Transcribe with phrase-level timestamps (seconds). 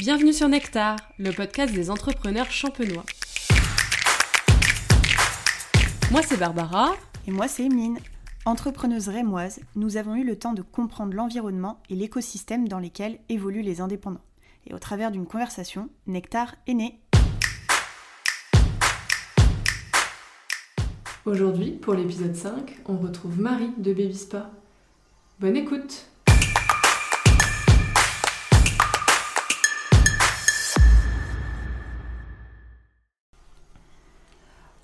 [0.00, 3.04] Bienvenue sur Nectar, le podcast des entrepreneurs champenois.
[6.10, 6.94] Moi c'est Barbara.
[7.26, 7.98] Et moi c'est Emeline.
[8.46, 13.60] Entrepreneuse rémoise, nous avons eu le temps de comprendre l'environnement et l'écosystème dans lesquels évoluent
[13.60, 14.24] les indépendants.
[14.66, 16.98] Et au travers d'une conversation, Nectar est né.
[21.26, 24.50] Aujourd'hui, pour l'épisode 5, on retrouve Marie de Baby Spa.
[25.40, 26.06] Bonne écoute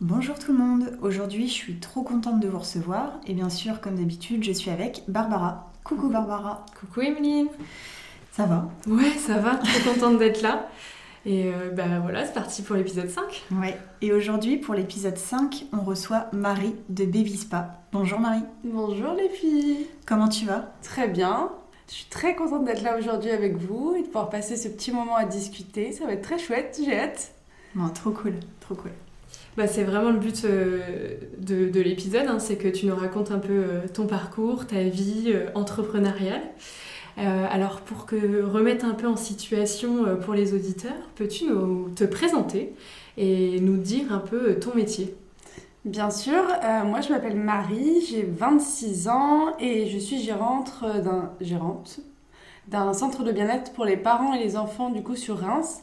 [0.03, 3.81] Bonjour tout le monde, aujourd'hui je suis trop contente de vous recevoir et bien sûr
[3.81, 5.73] comme d'habitude je suis avec Barbara.
[5.85, 6.67] Coucou Barbara.
[6.79, 7.49] Coucou Emeline.
[8.31, 8.69] Ça va?
[8.87, 10.69] Ouais ça va, trop contente d'être là.
[11.25, 13.47] Et euh, bah voilà, c'est parti pour l'épisode 5.
[13.53, 17.81] Ouais, et aujourd'hui pour l'épisode 5 on reçoit Marie de Baby Spa.
[17.91, 18.45] Bonjour Marie.
[18.65, 19.87] Bonjour les filles.
[20.05, 20.75] Comment tu vas?
[20.83, 21.51] Très bien.
[21.89, 24.93] Je suis très contente d'être là aujourd'hui avec vous et de pouvoir passer ce petit
[24.93, 25.93] moment à discuter.
[25.93, 27.33] Ça va être très chouette, j'ai hâte.
[27.75, 28.93] Bon, trop cool, trop cool.
[29.57, 33.39] Bah, c'est vraiment le but euh, de, l'épisode, hein, c'est que tu nous racontes un
[33.39, 36.43] peu euh, ton parcours, ta vie euh, entrepreneuriale.
[37.17, 42.75] alors pour que remettre un peu en situation pour les auditeurs, peux-tu nous te présenter
[43.17, 45.17] et nous dire un peu ton métier?
[45.87, 46.43] Bien sûr,
[46.85, 52.01] moi je m'appelle Marie, j'ai 26 ans et je suis gérante d'un gérante
[52.69, 55.83] d'un centre de bien-être pour les parents et les enfants du coup sur Reims.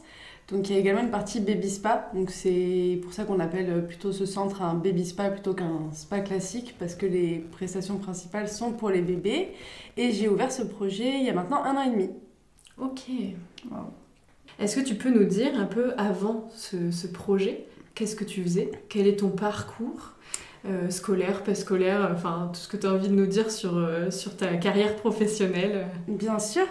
[0.50, 3.86] Donc il y a également une partie baby spa, donc c'est pour ça qu'on appelle
[3.86, 8.48] plutôt ce centre un baby spa plutôt qu'un spa classique parce que les prestations principales
[8.48, 9.52] sont pour les bébés.
[9.96, 12.10] Et j'ai ouvert ce projet il y a maintenant un an et demi.
[12.78, 13.04] Ok.
[14.58, 18.70] Est-ce que tu peux nous dire un peu avant ce, projet, qu'est-ce que tu faisais?
[18.88, 20.12] Quel est ton parcours
[20.66, 23.76] euh, scolaire, pas scolaire, enfin tout ce que tu as envie de nous dire sur,
[23.76, 25.86] euh, sur ta carrière professionnelle?
[26.06, 26.66] Bien sûr.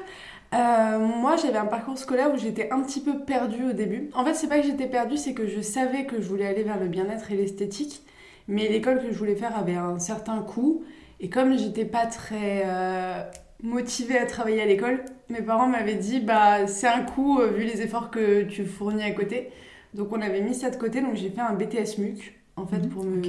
[0.54, 4.10] Euh, moi, j'avais un parcours scolaire où j'étais un petit peu perdue au début.
[4.14, 6.64] En fait, c'est pas que j'étais perdue, c'est que je savais que je voulais aller
[6.64, 8.04] vers le bien-être et l'esthétique,
[8.48, 10.84] mais l'école que je voulais faire avait un certain coût.
[11.20, 13.24] Et comme j'étais pas très euh,
[13.64, 17.64] motivée à travailler à l'école, mes parents m'avaient dit bah c'est un coût euh, vu
[17.64, 19.50] les efforts que tu fournis à côté.
[19.94, 22.80] Donc on avait mis ça de côté, donc j'ai fait un BTS MUC en fait
[22.80, 22.90] mhm.
[22.90, 23.22] pour me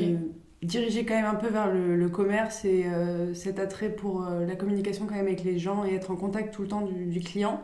[0.64, 4.56] diriger quand même un peu vers le, commerce et euh, cet attrait pour euh, la
[4.56, 7.60] communication quand même avec les gens et être en contact tout le temps du, client.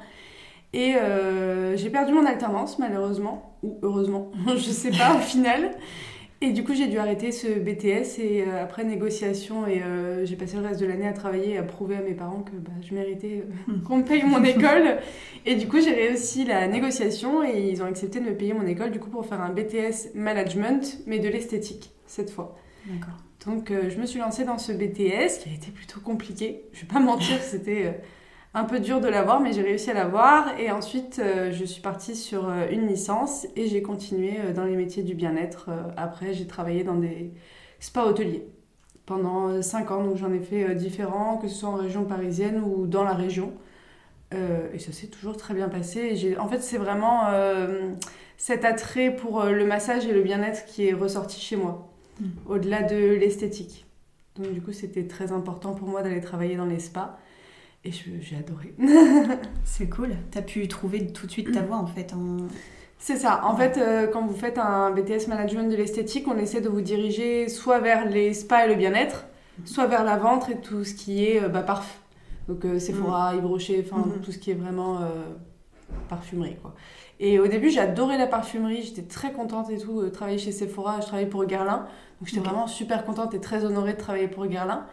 [0.72, 5.72] Et euh, j'ai perdu mon alternance malheureusement, ou heureusement, je sais pas au final.
[6.42, 9.82] Et du coup j'ai dû arrêter ce BTS et après négociation et
[10.24, 12.56] j'ai passé le reste de l'année à travailler et à prouver à mes parents que
[12.56, 13.44] bah, je méritais
[13.86, 15.00] qu'on me paye mon école.
[15.44, 18.66] Et du coup j'ai réussi la négociation et ils ont accepté de me payer mon
[18.66, 22.56] école du coup pour faire un BTS management mais de l'esthétique cette fois.
[23.46, 26.64] Donc euh, je me suis lancée dans ce BTS qui a été plutôt compliqué.
[26.72, 27.92] Je vais pas mentir, c'était euh,
[28.54, 30.58] un peu dur de l'avoir, mais j'ai réussi à l'avoir.
[30.58, 35.02] Et ensuite, euh, je suis partie sur une licence et j'ai continué dans les métiers
[35.02, 35.70] du bien-être.
[35.96, 37.32] après, j'ai travaillé dans des
[37.78, 38.46] spas hôteliers
[39.06, 40.04] pendant 5 ans.
[40.04, 43.52] Donc j'en ai fait différents, que ce soit en région parisienne ou dans la région.
[44.32, 46.36] et ça s'est toujours très bien passé.
[46.38, 47.28] en fait, c'est vraiment
[48.36, 51.89] cet attrait pour le massage et le bien-être qui est ressorti chez moi.
[52.20, 52.24] Mm.
[52.46, 53.86] au-delà de l'esthétique.
[54.36, 57.18] Donc du coup, c'était très important pour moi d'aller travailler dans les spas.
[57.84, 58.74] Et j'ai adoré.
[59.64, 60.10] c'est cool.
[60.30, 62.12] Tu as pu trouver tout de suite ta voie en fait.
[62.98, 63.40] C'est ça.
[63.44, 66.82] En fait, euh, quand vous faites un BTS management de l'esthétique, on essaie de vous
[66.82, 69.24] diriger soit vers les spas et le bien-être,
[69.64, 71.98] soit vers la ventre et tout ce qui est euh, bah, parfum.
[72.48, 73.38] Donc euh, Sephora, mm.
[73.38, 74.20] Yves Rocher, enfin mm-hmm.
[74.20, 74.98] tout ce qui est vraiment
[76.08, 76.74] parfumerie quoi.
[77.22, 81.00] Et au début, adoré la parfumerie, j'étais très contente et tout, de travailler chez Sephora,
[81.00, 81.86] je travaillais pour Guerlain.
[82.18, 84.86] Donc j'étais vraiment super contente et très honorée de travailler pour Guerlain.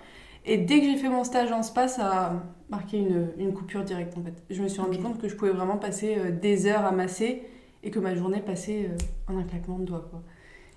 [0.45, 2.33] Et dès que j'ai fait mon stage en spa, ça a
[2.69, 4.43] marqué une, une coupure directe en fait.
[4.49, 7.43] Je me suis rendu compte que je pouvais vraiment passer euh, des heures à masser
[7.83, 10.07] et que ma journée passait euh, en un claquement de doigts.
[10.09, 10.21] Quoi.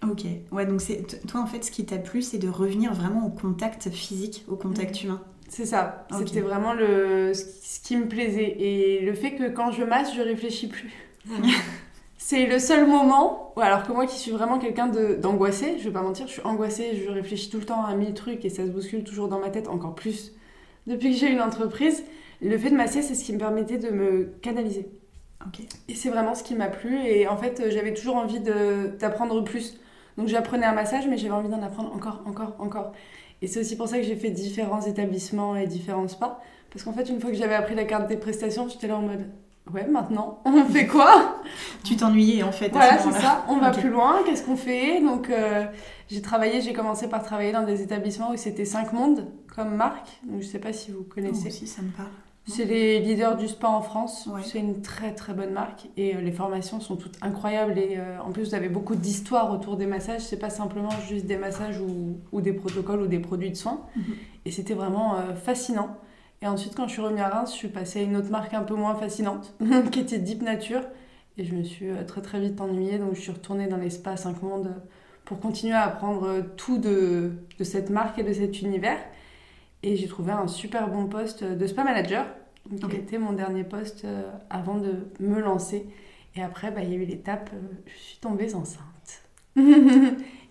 [0.09, 3.27] Ok, ouais, donc c'est toi en fait, ce qui t'a plu, c'est de revenir vraiment
[3.27, 5.21] au contact physique, au contact humain.
[5.51, 8.57] C'est ça, c'était vraiment le, ce qui me plaisait.
[8.59, 10.93] Et le fait que quand je masse, je réfléchis plus.
[12.19, 16.03] c'est le seul moment, alors que moi qui suis vraiment quelqu'un d'angoissé, je vais pas
[16.03, 18.71] mentir, je suis angoissée, je réfléchis tout le temps à mille trucs et ça se
[18.71, 20.33] bouscule toujours dans ma tête, encore plus
[20.87, 22.05] depuis que j'ai une entreprise.
[22.43, 24.89] Le fait de masser, c'est ce qui me permettait de me canaliser.
[25.89, 26.99] Et c'est vraiment ce qui m'a plu.
[27.05, 29.79] Et en fait, j'avais toujours envie d'apprendre plus.
[30.17, 32.93] Donc j'apprenais un massage, mais j'avais envie d'en apprendre encore, encore, encore.
[33.43, 36.41] Et c'est aussi pour ça que j'ai fait différents établissements et différents spas.
[36.71, 39.03] Parce qu'en fait, une fois que j'avais appris la carte des prestations, j'étais là en
[39.03, 39.27] mode
[39.73, 41.41] ouais, maintenant, on fait quoi?
[41.85, 42.69] Tu t'ennuyais en fait.
[42.69, 43.45] Voilà, c'est ça.
[43.49, 44.21] On va plus loin.
[44.25, 45.01] Qu'est-ce qu'on fait?
[45.01, 45.67] Donc, euh,
[46.09, 50.09] j'ai travaillé, j'ai commencé par travailler dans des établissements où c'était 5 mondes comme marque.
[50.25, 51.49] Donc, je sais pas si vous connaissez.
[51.49, 52.09] Oh, si, ça me parle.
[52.47, 54.29] C'est les leaders du spa en France.
[54.33, 54.41] Ouais.
[54.43, 57.79] C'est une très très bonne marque et euh, les formations sont toutes incroyables.
[57.79, 60.23] Et euh, en plus, vous avez beaucoup d'histoires autour des massages.
[60.23, 63.87] C'est pas simplement juste des massages ou, ou des protocoles ou des produits de soins.
[63.97, 64.05] Mhm.
[64.47, 65.97] Et c'était vraiment euh, fascinant.
[66.43, 68.55] Et ensuite, quand je suis revenue à Reims, je suis passée à une autre marque
[68.55, 69.55] un peu moins fascinante
[69.93, 70.83] qui était Deep Nature.
[71.37, 72.99] Et je me suis très très vite ennuyée.
[72.99, 74.81] Donc je suis retournée dans les spas 5 mondes euh,
[75.25, 78.99] pour continuer à apprendre tout de, de cette marque et de cet univers.
[79.83, 82.27] Et j'ai trouvé un super bon poste de spa manager,
[82.79, 82.95] qui Ok.
[82.95, 85.87] a été mon dernier poste euh, avant de me lancer.
[86.37, 89.23] Et après, bah, il y a eu l'étape, euh, je suis tombée enceinte.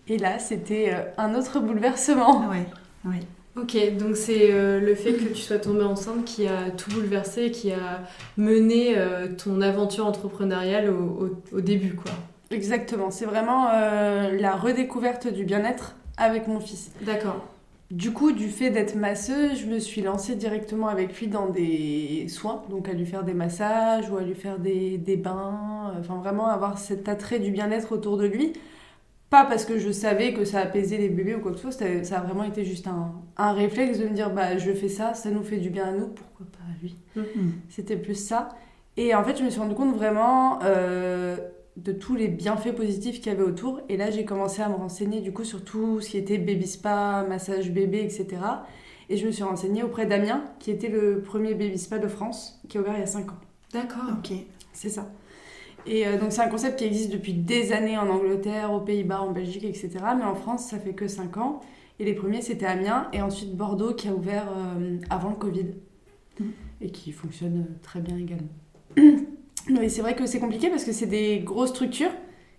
[0.07, 2.47] et là, c'était euh, un autre bouleversement.
[2.49, 2.65] Ouais,
[3.05, 3.19] ouais.
[3.55, 7.45] Ok, donc c'est euh, le fait que tu sois tombée enceinte qui a tout bouleversé,
[7.45, 8.01] et qui a
[8.37, 12.11] mené euh, ton aventure entrepreneuriale au, au- au début, quoi.
[12.51, 16.91] Exactement, c'est vraiment euh, la redécouverte du bien-être avec mon fils.
[17.01, 17.45] D'accord.
[17.91, 22.27] Du coup, du fait d'être masseuse, je me suis lancée directement avec lui dans des
[22.29, 26.17] soins, donc à lui faire des massages ou à lui faire des, des bains, enfin
[26.17, 28.53] vraiment avoir cet attrait du bien-être autour de lui.
[29.31, 32.03] Pas parce que je savais que ça apaisait les bébés ou quoi que ce soit,
[32.03, 35.13] ça a vraiment été juste un, un réflexe de me dire bah je fais ça,
[35.15, 36.95] ça nous fait du bien à nous, pourquoi pas à lui?
[37.15, 37.53] Mhm.
[37.69, 38.49] C'était plus ça.
[38.97, 41.37] Et en fait, je me suis rendu compte vraiment euh,
[41.77, 43.81] de tous les bienfaits positifs qu'il y avait autour.
[43.89, 46.67] Et là, j'ai commencé à me renseigner du coup sur tout ce qui était baby
[46.67, 48.27] spa, massage bébé, etc.
[49.09, 52.61] Et je me suis renseignée auprès d'Amiens, qui était le premier baby spa de France,
[52.69, 53.39] qui a ouvert il y a 5 ans.
[53.73, 54.03] D'accord.
[54.17, 54.33] Ok.
[54.73, 55.11] C'est ça.
[55.85, 59.21] Et euh, donc, c'est un concept qui existe depuis des années en Angleterre, aux Pays-Bas,
[59.21, 59.89] en Belgique, etc.
[60.17, 61.61] Mais en France, ça fait que 5 ans.
[61.99, 65.67] Et les premiers, c'était Amiens et ensuite Bordeaux, qui a ouvert euh, avant le Covid.
[66.39, 66.51] Mhm.
[66.81, 68.49] Et qui fonctionne euh, très bien également.
[69.79, 72.11] Mais c'est vrai que c'est compliqué parce que c'est des grosses structures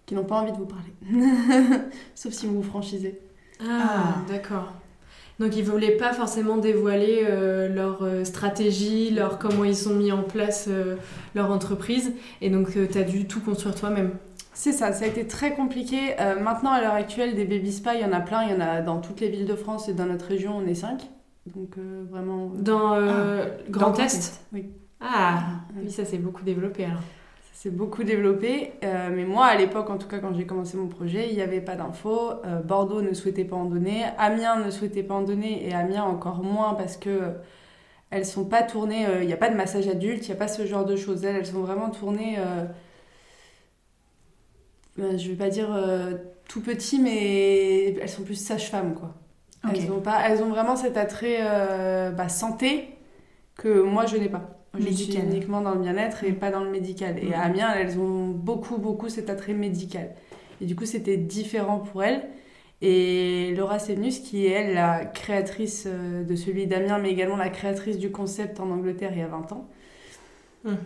[0.06, 0.92] qui n'ont pas envie de vous parler.
[2.14, 3.20] Sauf si vous vous franchisez.
[3.60, 4.14] Ah, Ah.
[4.28, 4.72] d'accord.
[5.38, 10.12] Donc ils voulaient pas forcément dévoiler euh, leur euh, stratégie, leur comment ils ont mis
[10.12, 10.96] en place euh,
[11.34, 12.12] leur entreprise,
[12.42, 14.10] et donc tu as dû tout construire toi-même.
[14.52, 16.20] C'est ça, ça a été très compliqué.
[16.20, 18.42] Euh, maintenant, à l'heure actuelle, des baby spas, il y en a plein.
[18.42, 20.66] Il y en a dans toutes les villes de France et dans notre région, on
[20.66, 21.08] est 5.
[21.46, 22.50] Donc euh, vraiment...
[22.56, 24.42] Dans euh, Grand Dans Est.
[24.52, 24.66] Oui.
[25.00, 25.90] Ah, Oui.
[25.90, 27.02] ça s'est beaucoup développé alors.
[27.42, 30.76] Ça s'est beaucoup développé, euh, mais moi à l'époque, en tout cas quand j'ai commencé
[30.76, 32.32] mon projet, il n'y avait pas d'infos.
[32.44, 36.04] Euh, Bordeaux ne souhaitait pas en donner, Amiens ne souhaitait pas en donner, et Amiens
[36.04, 37.30] encore moins parce que euh,
[38.10, 39.06] elles sont pas tournées.
[39.22, 41.24] Il n'y a pas de massage adulte, il n'y a pas ce genre de choses.
[41.24, 42.38] Elles, elles sont vraiment tournées.
[42.38, 42.64] euh,
[44.98, 45.68] je vais pas dire
[46.48, 49.14] tout petit, mais elles sont plus sage-femme quoi.
[49.70, 51.40] Elles, ont pas, elles ont vraiment cet attrait
[52.12, 52.90] bah, santé
[53.56, 54.59] que moi je n'ai pas.
[54.78, 57.18] Je suis uniquement dans le bien-être et pas dans le médical.
[57.22, 57.32] Et Mhm.
[57.34, 60.10] à Amiens, elles ont beaucoup, beaucoup cet attrait médical.
[60.60, 62.22] Et du coup, c'était différent pour elles.
[62.82, 67.50] Et Laura Sévenus, qui est elle la créatrice euh, de celui d'Amiens, mais également la
[67.50, 69.68] créatrice du concept en Angleterre il y a 20 ans,
[70.64, 70.76] Mhm.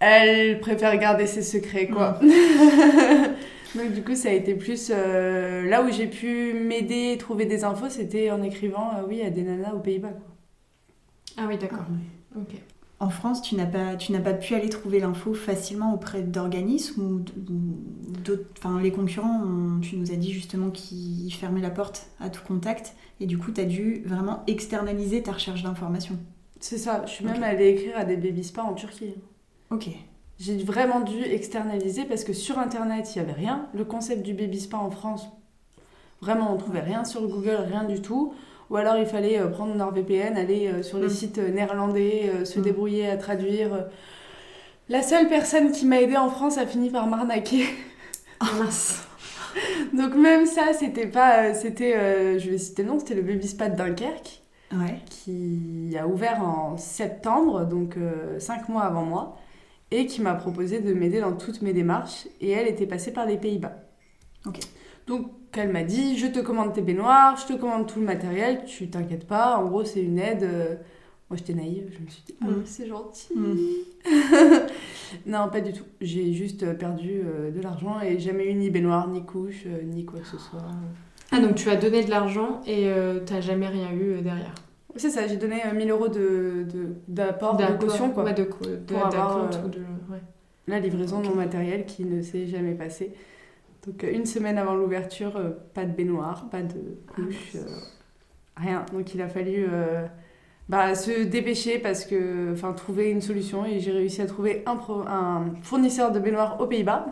[0.00, 2.18] elle préfère garder ses secrets, quoi.
[3.74, 4.90] Donc du coup, ça a été plus...
[4.94, 9.30] euh, là où j'ai pu m'aider, trouver des infos, c'était en écrivant, euh, oui, à
[9.30, 10.12] des nanas aux Pays-Bas.
[11.38, 11.86] Ah oui, d'accord.
[12.36, 12.54] Ok.
[13.02, 17.02] En France, tu n'as pas, tu n'as pas pu aller trouver l'info facilement auprès d'organismes
[17.02, 17.18] ou
[18.24, 18.44] d'autres.
[18.58, 22.42] Enfin, les concurrents, on- tu nous as dit justement qu'ils fermaient la porte à tout
[22.46, 26.16] contact et du coup, tu as dû vraiment externaliser ta recherche d'informations.
[26.60, 29.14] C'est ça, je suis même allée écrire à des baby spas en Turquie.
[29.70, 29.88] Ok.
[30.38, 33.66] J'ai vraiment dû externaliser parce que sur internet, il n'y avait rien.
[33.74, 35.26] Le concept du baby spa en France,
[36.20, 38.32] vraiment, on trouvait rien sur Google, rien du tout.
[38.72, 41.10] Ou alors il fallait euh, prendre NordVPN, aller euh, sur les Mm.
[41.10, 42.62] sites euh, néerlandais, se Mm.
[42.62, 43.86] débrouiller à traduire.
[44.88, 47.66] La seule personne qui m'a aidée en France a fini par m'arnaquer.
[48.40, 49.06] Ah mince.
[49.92, 51.52] Donc même ça, c'était pas...
[51.54, 54.40] C'était, je vais citer le nom, c'était le baby spa de Dunkerque
[54.72, 55.00] Ouais.
[55.04, 57.96] qui a ouvert en septembre, donc
[58.38, 59.36] cinq mois avant moi,
[59.90, 62.26] et qui m'a proposé de m'aider dans toutes mes démarches.
[62.40, 63.74] Et elle était passée par les Pays-Bas.
[64.46, 64.60] Ok.
[65.06, 65.26] Donc
[65.58, 68.88] elle m'a dit, je te commande tes baignoires, je te commande tout le matériel, tu
[68.88, 70.42] t'inquiètes pas, en gros c'est une aide.
[70.44, 70.74] euh.
[71.30, 72.62] Moi j'étais naïve, je me suis dit, ah Mm.
[72.66, 73.28] c'est gentil.
[73.34, 73.56] Mm.
[75.26, 75.84] non, pas du tout.
[76.00, 80.04] J'ai juste perdu euh, de l'argent et jamais eu ni baignoire, ni couche, euh, ni
[80.04, 80.60] quoi que ce soit.
[81.30, 84.54] Ah donc tu as donné de l'argent et euh, t'as jamais rien eu derrière.
[84.96, 87.78] C'est ça, j'ai donné euh, 1000 euros de, de- d'apport, de, D'accord.
[87.78, 88.24] caution quoi.
[88.24, 89.78] Ouais, de, de, Pour avoir, d'acompte ou de...
[89.78, 90.20] ouais.
[90.68, 93.12] la livraison de mon matériel qui ne s'est jamais passé.
[93.86, 97.66] Donc euh, une semaine avant l'ouverture, euh, pas de baignoire, pas de couche, euh,
[98.56, 98.84] rien.
[98.92, 99.66] Donc il a fallu
[100.68, 104.76] bah, se dépêcher parce que, enfin, trouver une solution et j'ai réussi à trouver un,
[104.76, 107.06] pro- un fournisseur de baignoires aux Pays-Bas,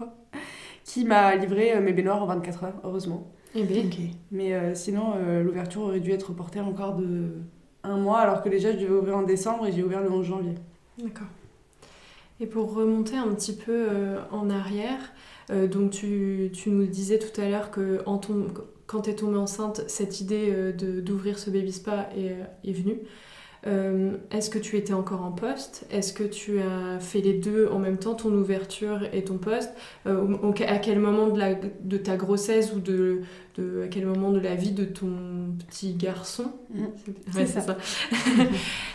[0.84, 3.30] qui m'a livré mes baignoires en 24 heures, heureusement.
[3.54, 3.98] Eh bien, Ok.
[4.30, 7.30] Mais euh, sinon, euh, l'ouverture aurait dû être reportée encore de
[7.82, 10.26] un mois, alors que déjà je devais ouvrir en décembre et j'ai ouvert le 11
[10.26, 10.54] janvier.
[10.98, 11.28] D'accord.
[12.38, 15.00] Et pour remonter un petit peu euh, en arrière,
[15.50, 18.02] euh, donc tu, nous disais tout à l'heure que
[18.86, 22.36] quand tu es tombée enceinte, cette idée euh, d'ouvrir ce baby spa est,
[22.68, 22.98] est venue.
[23.66, 25.86] Euh, Est-ce que tu étais encore en poste?
[25.90, 29.70] Est-ce que tu as fait les deux en même temps, ton ouverture et ton poste?
[30.06, 30.36] Euh,
[30.68, 33.22] À quel moment de, la, de ta grossesse ou de,
[33.56, 35.08] de, à quel moment de la vie de ton
[35.66, 36.52] petit garçon?
[37.34, 37.76] Ouais, C'est ça.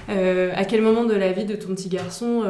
[0.10, 2.44] Euh, à quel moment de la vie de ton petit garçon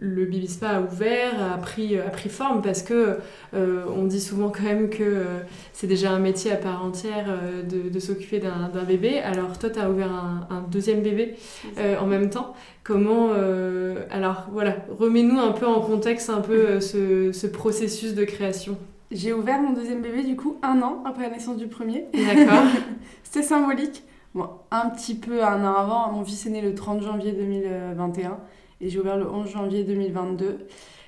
[0.00, 2.62] le baby spa a ouvert, a pris, a pris forme?
[2.62, 3.18] Parce que
[3.52, 5.24] on dit souvent quand même que
[5.72, 7.26] c'est déjà un métier à part entière
[7.68, 9.18] de, de s'occuper d'un d'un bébé.
[9.20, 11.34] Alors toi, tu as ouvert un, un deuxième bébé
[11.78, 12.54] euh, en même temps.
[12.82, 18.14] Comment euh, Alors voilà, remets-nous un peu en contexte un peu euh, ce, ce processus
[18.14, 18.76] de création.
[19.10, 22.06] J'ai ouvert mon deuxième bébé du coup un an après la naissance du premier.
[22.14, 22.64] D'accord.
[23.22, 24.04] C'était symbolique.
[24.34, 28.38] Bon, un petit peu un an avant, mon fils est né le 30 janvier 2021
[28.80, 30.66] et j'ai ouvert le 11 janvier 2022.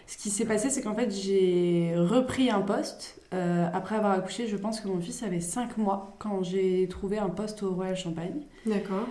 [0.08, 3.20] Ce qui s'est passé, c'est qu'en fait, j'ai repris un poste.
[3.32, 7.18] euh, après avoir accouché, je pense que mon fils avait 5 mois quand j'ai trouvé
[7.18, 8.42] un poste au Royal Champagne.
[8.66, 9.06] D'accord.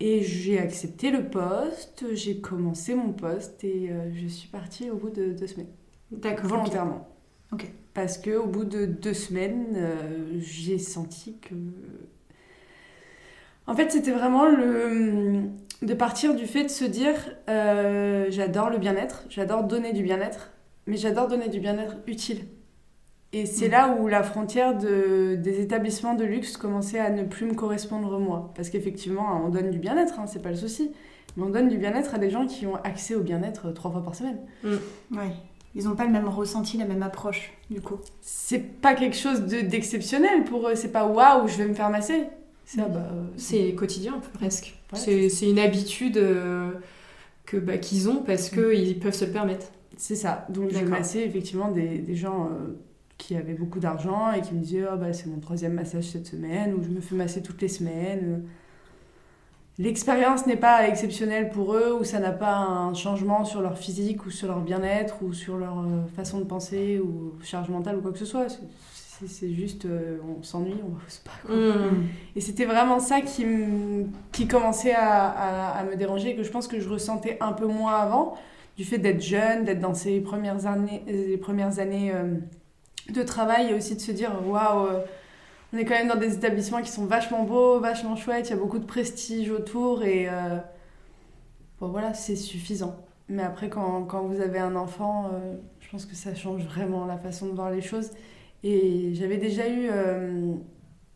[0.00, 4.96] Et j'ai accepté le poste, j'ai commencé mon poste et euh, je suis partie au
[4.96, 5.68] bout de deux semaines,
[6.10, 6.46] D'accord.
[6.46, 7.08] volontairement.
[7.52, 7.70] Ok.
[7.94, 11.54] Parce que au bout de deux semaines, euh, j'ai senti que.
[13.66, 15.48] En fait, c'était vraiment le
[15.84, 17.14] de partir du fait de se dire
[17.48, 20.50] euh, j'adore le bien-être, j'adore donner du bien-être,
[20.86, 22.46] mais j'adore donner du bien-être utile.
[23.36, 27.46] Et c'est là où la frontière de, des établissements de luxe commençait à ne plus
[27.46, 28.52] me correspondre moi.
[28.54, 30.92] Parce qu'effectivement, on donne du bien-être, hein, c'est pas le souci.
[31.36, 34.04] Mais on donne du bien-être à des gens qui ont accès au bien-être trois fois
[34.04, 34.38] par semaine.
[34.62, 35.32] Ouais.
[35.74, 37.96] Ils n'ont pas le même ressenti, la même approche, du coup.
[38.20, 41.90] C'est pas quelque chose de- d'exceptionnel pour eux, c'est pas waouh, je vais me faire
[41.90, 42.28] masser.
[42.64, 44.76] C'est ah bah, euh, C'est quotidien presque.
[44.92, 46.70] Ouais, c'est c'est une habitude euh,
[47.46, 49.66] que bah, qu'ils ont parce qu'ils peuvent se le permettre.
[49.96, 50.46] C'est ça.
[50.48, 52.76] Donc j'ai massé effectivement des, des gens euh,
[53.26, 56.26] qui avaient beaucoup d'argent et qui me disaient oh, bah, c'est mon troisième massage cette
[56.26, 58.42] semaine ou je me fais masser toutes les semaines.
[59.78, 64.24] L'expérience n'est pas exceptionnelle pour eux ou ça n'a pas un changement sur leur physique
[64.26, 68.00] ou sur leur bien-être ou sur leur euh, façon de penser ou charge mentale ou
[68.02, 68.46] quoi que ce soit.
[68.48, 71.30] C'est- juste euh, on s'ennuie, on bosse pas.
[71.46, 71.56] quoi.
[71.56, 72.04] Mmh.
[72.36, 73.44] Et c'était vraiment ça qui,
[74.32, 77.52] qui commençait à, à- à me déranger et que je pense que je ressentais un
[77.52, 78.34] peu moins avant,
[78.76, 82.34] du fait d'être jeune, d'être dans ces premières années, les premières années euh,
[83.10, 85.00] de travail et aussi de se dire waouh, euh,
[85.72, 88.54] on est quand même dans des établissements qui sont vachement beaux, vachement chouettes, il y
[88.54, 90.58] a beaucoup de prestige autour et euh,
[91.80, 92.96] bon voilà, c'est suffisant.
[93.28, 97.06] Mais après, quand, quand vous avez un enfant, euh, je pense que ça change vraiment
[97.06, 98.10] la façon de voir les choses.
[98.62, 99.90] Et j'avais déjà eu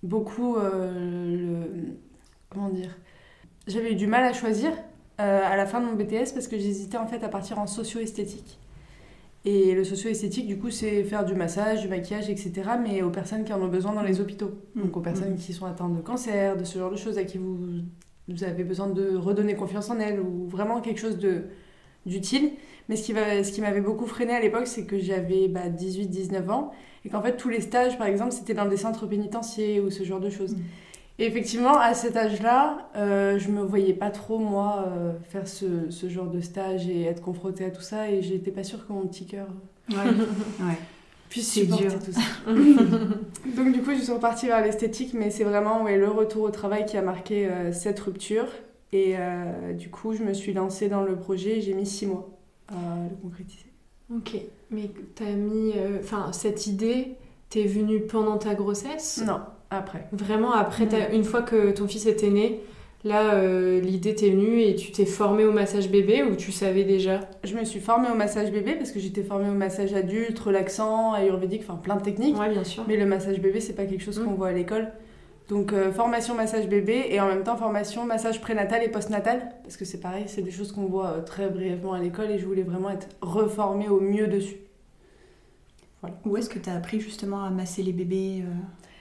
[0.03, 1.97] beaucoup le
[2.51, 2.99] comment dire
[3.67, 4.71] j'avais eu du mal à choisir
[5.17, 8.59] à la fin de mon BTS parce que j'hésitais en fait à partir en socio-esthétique
[9.45, 12.51] et le socio-esthétique du coup c'est faire du massage du maquillage etc
[12.83, 14.51] mais aux personnes qui en ont besoin dans les hôpitaux.
[14.75, 17.39] Donc aux personnes qui sont atteintes de cancer de ce genre de choses à qui
[17.39, 17.57] vous,
[18.29, 21.45] vous avez besoin de redonner confiance en elles ou vraiment quelque chose de
[22.07, 22.53] d'utile.
[22.89, 25.69] Mais ce qui, va- ce qui m'avait beaucoup freiné à l'époque c'est que j'avais bah,
[25.69, 26.73] 18-19 ans
[27.05, 30.05] et qu'en fait tous les stages par exemple c'était dans des centres pénitentiaires ou ce
[30.05, 30.55] genre de choses.
[30.57, 30.61] Mm.
[31.19, 35.49] Et effectivement à cet âge là euh, je me voyais pas trop moi euh, faire
[35.49, 38.87] ce, ce genre de stage et être confrontée à tout ça et j'étais pas sûre
[38.87, 39.47] que mon petit cœur
[39.91, 39.97] Ouais.
[40.61, 40.77] ouais.
[41.31, 41.99] puisse C'est supporter dur.
[42.05, 42.21] tout ça
[43.57, 46.51] donc du coup je suis repartie vers l'esthétique mais c'est vraiment ouais, le retour au
[46.51, 48.47] travail qui a marqué euh, cette rupture
[48.93, 52.07] et euh, du coup je me suis lancée dans le projet et j'ai mis six
[52.07, 52.29] mois
[52.69, 52.75] à
[53.11, 53.65] le concrétiser
[54.15, 54.37] Ok,
[54.71, 55.73] mais t'as mis.
[55.77, 57.17] euh, Enfin, cette idée
[57.51, 59.23] t'es venue pendant ta grossesse?
[59.27, 62.61] Non après Vraiment, après, une fois que ton fils était né,
[63.05, 66.85] là, euh, l'idée t'est venue et tu t'es formée au massage bébé ou tu savais
[66.85, 67.21] déjà?
[67.45, 71.13] Je me suis formée au massage bébé parce que j'étais formée au massage adulte, relaxant,
[71.15, 72.39] ayurvédique, enfin plein de techniques.
[72.39, 72.85] Ouais, bien sûr.
[72.89, 74.37] Mais le massage bébé, c'est pas quelque chose qu'on Mm.
[74.37, 74.89] voit à l'école.
[75.49, 79.79] Donc euh, formation massage bébé et en même temps formation massage prénatal et postnatal parce
[79.79, 82.45] que c'est pareil, c'est des choses qu'on voit euh, très brièvement à l'école et je
[82.45, 84.57] voulais vraiment être reformée au mieux dessus.
[86.27, 88.53] Où est-ce que tu as appris justement à masser les bébés euh,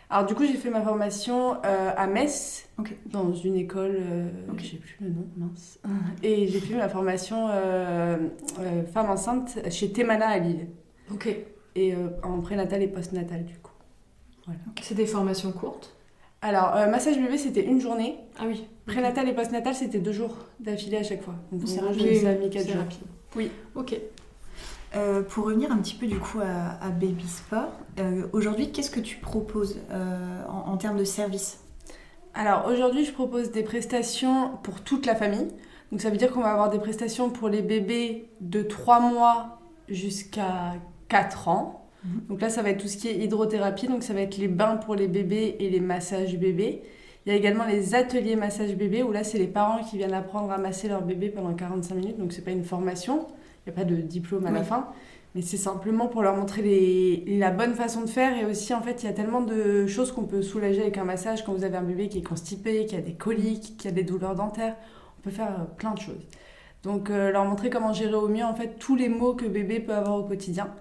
[0.10, 2.70] Alors du coup, j'ai fait ma formation euh, à Metz
[3.08, 4.60] dans une école, euh, Ok.
[4.62, 5.80] j'ai plus le nom, mince.
[6.24, 8.18] Et j'ai fait ma formation euh,
[8.60, 10.68] euh, femme enceinte chez Temana à Lille.
[11.14, 11.28] Ok.
[11.76, 13.72] et en prénatal et postnatal du coup.
[14.82, 15.94] C'est des formations courtes?
[16.42, 18.18] Alors, massage bébé, c'était une journée.
[18.40, 18.66] Ah oui.
[18.86, 21.36] Prénatal et postnatal, c'était deux jours d'affilée à chaque fois.
[21.52, 21.98] Donc, C'est rapide.
[22.68, 22.78] jours.
[22.78, 23.00] rapide.
[23.36, 23.52] Oui.
[23.76, 24.00] Ok.
[24.96, 28.90] Euh, pour revenir un petit peu du coup à, à Baby Sport, euh, aujourd'hui qu'est-ce
[28.90, 31.60] que tu proposes euh, en, en termes de service
[32.34, 35.48] Alors aujourd'hui, je propose des prestations pour toute la famille.
[35.92, 39.60] Donc ça veut dire qu'on va avoir des prestations pour les bébés de 3 mois
[39.90, 40.76] jusqu'à
[41.10, 41.86] 4 ans.
[42.04, 42.22] Mhm.
[42.30, 43.88] Donc là, ça va être tout ce qui est hydrothérapie.
[43.88, 46.82] Donc ça va être les bains pour les bébés et les massages bébés.
[47.26, 50.14] Il y a également les ateliers massage bébé où là, c'est les parents qui viennent
[50.14, 52.18] apprendre à masser leur bébé pendant 45 minutes.
[52.18, 53.28] Donc c'est pas une formation.
[53.68, 54.88] N'y a pas de diplôme à la fin.
[55.36, 58.36] Mais c'est simplement pour leur montrer les- la bonne façon de faire.
[58.38, 61.04] Et aussi, en fait, il y a tellement de choses qu'on peut soulager avec un
[61.04, 63.92] massage quand vous avez un bébé qui est constipé, qui a des coliques, qui a
[63.92, 64.76] des douleurs dentaires.
[65.20, 66.26] On peut faire euh, plein de choses.
[66.84, 69.82] Donc, euh, leur montrer comment gérer au mieux, en fait, tous les maux que bébé
[69.82, 70.74] peut avoir au quotidien.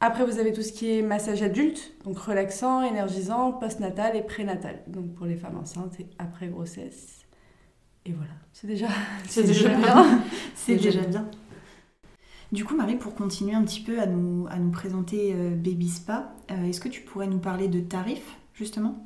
[0.00, 4.80] Après, vous avez tout ce qui est massage adulte, donc relaxant, énergisant, postnatal et prénatal.
[4.88, 7.20] Donc, pour les femmes enceintes et après grossesse.
[8.04, 8.88] Et voilà, c'est déjà,
[9.28, 10.20] C'est déjà bien.
[10.54, 11.28] C'est Déjà déjà bien.
[12.52, 15.88] Du coup, Marie, pour continuer un petit peu à nous, à nous présenter euh, Baby
[15.88, 18.96] Spa, euh, est-ce que tu pourrais nous parler de tarifs, justement?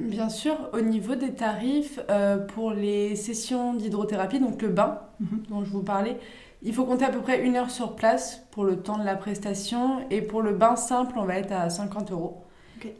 [0.00, 5.42] Bien sûr, au niveau des tarifs, euh, pour les sessions d'hydrothérapie, donc le bain Mhm.
[5.48, 6.18] dont je vous parlais,
[6.62, 9.16] il faut compter à peu près une heure sur place pour le temps de la
[9.16, 10.00] prestation.
[10.10, 12.42] Et pour le bain simple, on va être à 50 euros.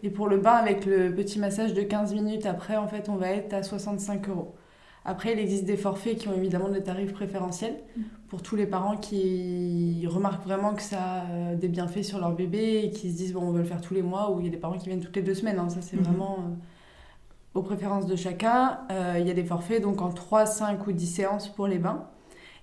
[0.02, 3.16] Et pour le bain avec le petit massage de 15 minutes après, en fait, on
[3.16, 4.54] va être à 65 euros.
[5.04, 8.04] Après, il existe des forfaits qui ont évidemment des tarifs préférentiels Mhm.
[8.28, 12.32] pour tous les parents qui remarquent vraiment que ça a euh, des bienfaits sur leur
[12.32, 14.46] bébé et qui se disent, bon, on veut le faire tous les mois, ou il
[14.46, 15.58] y a des parents qui viennent toutes les deux semaines.
[15.58, 15.68] hein.
[15.68, 16.04] Ça, c'est Mhm.
[16.04, 18.78] vraiment euh, aux préférences de chacun.
[18.90, 21.78] Euh, il y a des forfaits donc en 3, 5 ou 10 séances pour les
[21.78, 22.04] bains.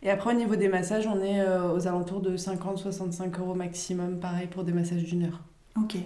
[0.04, 4.20] Et après, au niveau des massages, on est euh, aux alentours de 50-65 euros maximum,
[4.20, 5.42] pareil pour des massages d'une heure.
[5.78, 5.98] Ok.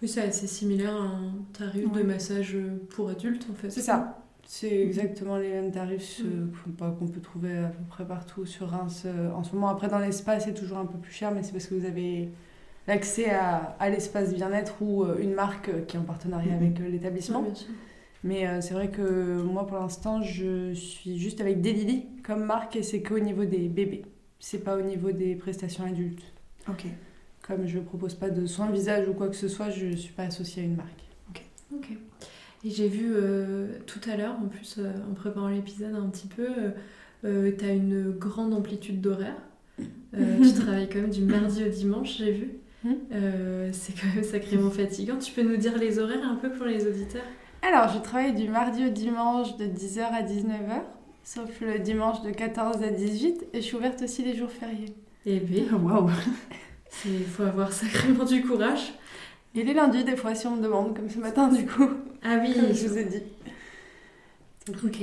[0.00, 2.04] Oui, c'est assez similaire à un tarif de Ouais.
[2.04, 2.56] massage
[2.90, 3.70] pour adultes en fait.
[3.70, 4.18] C'est ça.
[4.46, 6.46] C'est exactement les mêmes tarifs euh,
[6.98, 9.68] qu'on peut trouver à peu près partout sur Reims euh, en ce moment.
[9.68, 12.28] Après, dans l'espace, c'est toujours un peu plus cher, mais c'est parce que vous avez
[12.86, 16.62] l'accès à, à l'espace bien-être ou euh, une marque euh, qui est en partenariat Mhm.
[16.62, 17.44] avec l'établissement.
[18.24, 22.84] Mais c'est vrai que moi, pour l'instant, je suis juste avec Delili comme marque et
[22.84, 24.02] c'est qu'au niveau des bébés.
[24.38, 26.22] C'est pas au niveau des prestations adultes.
[26.68, 26.84] Ok.
[27.44, 30.22] Comme je propose pas de soins visage ou quoi que ce soit, je suis pas
[30.22, 31.02] associée à une marque.
[31.74, 31.88] Ok.
[32.64, 36.28] Et j'ai vu euh, tout à l'heure, en plus, euh, en préparant l'épisode un petit
[36.28, 36.46] peu,
[37.22, 39.36] tu as une grande amplitude d'horaire.
[40.16, 42.50] Euh, tu travailles quand même du mardi au dimanche, j'ai vu.
[43.12, 45.16] Euh, c'est quand même sacrément fatigant.
[45.16, 47.22] Tu peux nous dire les horaires un peu pour les auditeurs?
[47.62, 50.82] Alors, je travaille du mardi au dimanche de 10h à 19h,
[51.22, 54.94] sauf le dimanche de 14 à 18 et je suis ouverte aussi les jours fériés.
[55.26, 56.10] Eh bien, Waouh.
[57.06, 58.94] il faut avoir sacrément du courage.
[59.54, 61.88] Et les lundis, des fois, si on me demande, comme ce matin, du coup,
[62.24, 63.22] Ah oui, comme je vous ai dit.
[64.84, 65.02] Ok.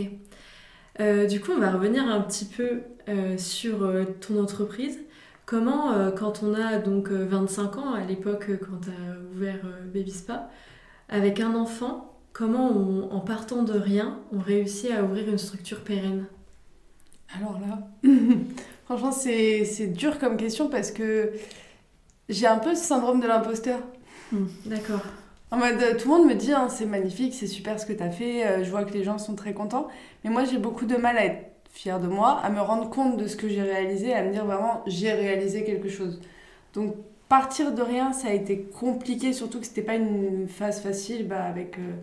[1.00, 5.00] Euh, du coup, on va revenir un petit peu euh, sur euh, ton entreprise.
[5.46, 9.60] Comment, quand on a donc euh, 25 ans, à l'époque, quand tu as ouvert
[9.94, 10.50] Baby Spa,
[11.10, 15.82] avec un enfant, comment, on- en partant de rien, on réussit à ouvrir une structure
[15.84, 16.26] pérenne?
[17.36, 17.88] Alors là,
[18.86, 21.32] franchement, c'est c'est dur comme question parce que
[22.30, 23.80] j'ai un peu ce syndrome de l'imposteur.
[24.66, 25.04] D'accord.
[25.52, 27.94] En mode, euh, tout le monde me dit, hein, c'est magnifique, c'est super ce que
[27.94, 29.88] tu as fait, euh, je vois que les gens sont très contents.
[30.24, 33.18] Mais moi, j'ai beaucoup de mal à être fière de moi, à me rendre compte
[33.18, 36.22] de ce que j'ai réalisé, à me dire vraiment, j'ai réalisé quelque chose.
[36.74, 36.96] Donc,
[37.30, 41.44] partir de rien, ça a été compliqué, surtout que c'était pas une phase facile bah,
[41.44, 41.94] avec euh,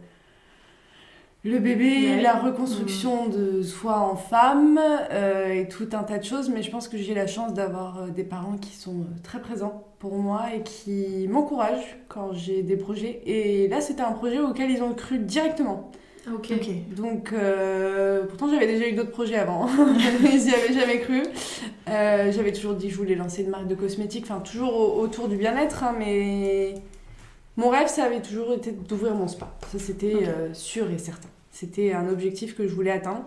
[1.46, 2.20] le bébé, Ouais.
[2.22, 4.78] la reconstruction de soi en femme
[5.12, 6.50] euh, et tout un tas de choses.
[6.50, 9.40] Mais je pense que j'ai la chance d'avoir euh, des parents qui sont euh, très
[9.40, 13.22] présents pour moi et qui m'encouragent quand j'ai des projets.
[13.26, 15.90] Et là, c'était un projet auquel ils ont cru directement.
[16.28, 16.50] Ah, ok.
[16.96, 19.68] Donc, euh, pourtant, j'avais déjà eu d'autres projets avant.
[20.24, 21.22] Ils n'y avaient jamais cru.
[21.88, 25.00] Euh, j'avais toujours dit que je voulais lancer une marque de cosmétiques, enfin, toujours au-
[25.00, 26.74] autour du bien-être, hein, mais
[27.56, 29.56] mon rêve, ça avait toujours été d'ouvrir mon spa.
[29.70, 31.28] Ça, c'était euh, sûr et certain.
[31.56, 33.24] C'était un objectif que je voulais atteindre.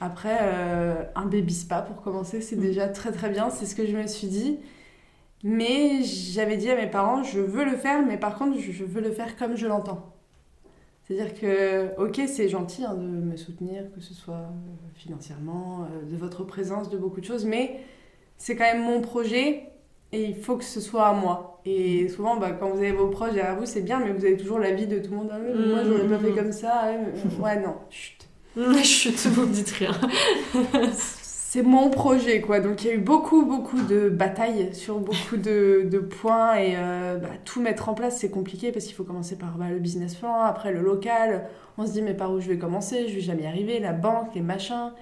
[0.00, 2.60] Après, euh, un baby spa pour commencer, c'est Mm.
[2.60, 4.58] déjà très très bien, c'est ce que je me suis dit.
[5.44, 9.00] Mais j'avais dit à mes parents, je veux le faire, mais par contre, je veux
[9.00, 10.12] le faire comme je l'entends.
[11.04, 14.48] C'est-à-dire que, ok, c'est gentil hein, de me soutenir, que ce soit euh,
[14.96, 17.80] financièrement, euh, de votre présence, de beaucoup de choses, mais
[18.36, 19.64] c'est quand même mon projet
[20.12, 21.49] et il faut que ce soit à moi.
[21.66, 24.36] Et souvent, bah, quand vous avez vos proches derrière vous, c'est bien, mais vous avez
[24.36, 25.30] toujours l'avis de tout le monde.
[25.32, 26.84] Ah, mais moi, j'aurais pas fait comme ça.
[26.86, 28.16] Ouais, mais- ouais, non, chut.
[28.84, 29.92] Chut, vous me dites rien.
[30.92, 32.60] C'est mon projet, quoi.
[32.60, 36.54] Donc, il y a eu beaucoup, beaucoup de batailles sur beaucoup de, de points.
[36.56, 39.64] Et euh, bah, tout mettre en place, c'est compliqué parce qu'il faut commencer par bah,
[39.68, 41.48] le business plan, après le local.
[41.76, 43.08] On se dit, mais par où je vais commencer?
[43.08, 43.80] Je vais jamais y arriver.
[43.80, 44.92] La banque, les machins.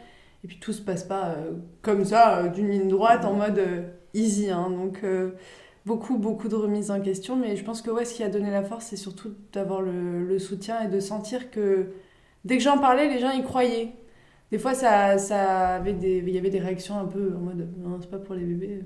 [0.43, 1.51] Et puis, tout se passe pas euh,
[1.83, 3.83] comme ça, euh, d'une ligne droite, en mode euh,
[4.15, 4.49] easy.
[4.51, 4.71] hein.
[4.71, 5.33] Donc, euh,
[5.89, 7.35] beaucoup, beaucoup de remises en question.
[7.37, 10.25] Mais je pense que ouais, ce qui a donné la force, c'est surtout d'avoir le,
[10.25, 11.89] le soutien et de sentir que
[12.45, 13.93] dès que j'en parlais, les gens y croyaient.
[14.53, 17.69] Des fois, ça, ça avait des, il y avait des réactions un peu en mode
[17.79, 18.85] non, c'est pas pour les bébés,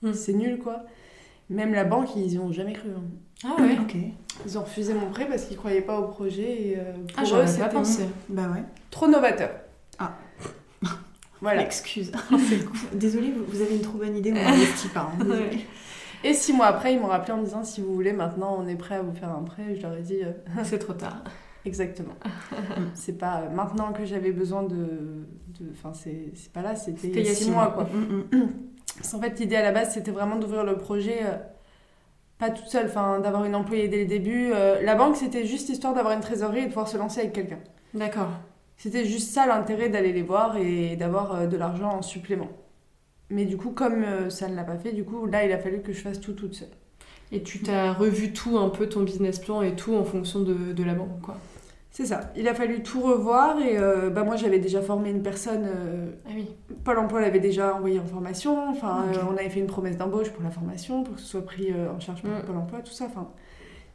[0.00, 0.12] Mm.
[0.12, 0.84] c'est nul quoi.
[1.50, 2.88] Même la banque, ils y ont jamais cru.
[2.96, 3.02] hein.
[3.44, 3.96] Ah ouais Ok.
[4.46, 7.22] Ils ont refusé mon prêt parce qu'ils croyaient pas au projet et euh, Ah, pour
[7.22, 8.04] eux, j'aurais pas pensé.
[8.28, 8.62] Bah ouais.
[8.90, 9.50] trop novateur.
[9.98, 10.12] Ah.
[11.40, 11.62] Voilà.
[11.62, 12.10] Excuse.
[12.92, 15.10] Désolée, vous, avez une trop bonne idée, on n'investit pas.
[15.20, 15.24] hein.
[16.24, 18.66] Et six mois après, ils m'ont rappelé en me disant si vous voulez, maintenant on
[18.66, 19.74] est prêt à vous faire un prêt.
[19.76, 20.32] Je leur ai dit euh,
[20.64, 21.22] C'est trop tard.
[21.64, 22.14] exactement.
[22.94, 25.26] c'est pas euh, maintenant que j'avais besoin de.
[25.72, 27.84] Enfin, c'est pas là, c'était il y a six mois quoi.
[27.84, 28.48] Mm, mm.
[28.96, 31.20] Parce qu'en fait, l'idée à la base, c'était vraiment d'ouvrir le projet.
[31.22, 31.36] euh,
[32.38, 34.52] pas toute seule, enfin, d'avoir une employée dès le début.
[34.52, 37.32] Euh, la banque, c'était juste histoire d'avoir une trésorerie et de pouvoir se lancer avec
[37.32, 37.58] quelqu'un.
[37.94, 38.28] D'accord.
[38.76, 42.48] C'était juste ça l'intérêt d'aller les voir et d'avoir euh, de l'argent en supplément.
[43.30, 45.58] Mais du coup, comme euh, ça ne l'a pas fait, du coup, là, il a
[45.58, 46.68] fallu que je fasse tout toute seule.
[47.30, 50.72] Et tu t'as revu tout, un peu ton business plan et tout en fonction de,
[50.72, 51.36] de la banque, quoi.
[51.90, 52.32] C'est ça.
[52.36, 55.64] Il a fallu tout revoir et euh, bah, moi, j'avais déjà formé une personne.
[55.66, 56.46] euh, Ah oui.
[56.84, 58.70] Pôle emploi l'avait déjà envoyé en formation.
[58.70, 61.44] Enfin, euh, on avait fait une promesse d'embauche pour la formation, pour que ce soit
[61.44, 62.42] pris euh, en charge par Mm.
[62.46, 63.06] Pôle emploi, tout ça.
[63.06, 63.28] Enfin,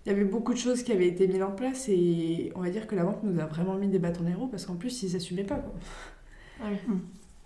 [0.06, 2.70] il y avait beaucoup de choses qui avaient été mises en place et on va
[2.70, 4.76] dire que la banque nous a vraiment mis des bâtons dans les roues parce qu'en
[4.76, 5.56] plus, ils n'assumaient pas.
[5.56, 5.74] Quoi.
[6.62, 6.94] Ah oui.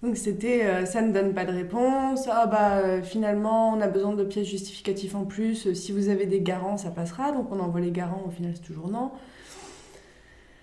[0.04, 2.28] Donc c'était euh, ça ne donne pas de réponse.
[2.32, 5.68] Ah bah euh, finalement, on a besoin de pièces justificatives en plus.
[5.68, 7.32] Euh, si vous avez des garants, ça passera.
[7.32, 9.12] Donc on envoie les garants, au final, c'est toujours non.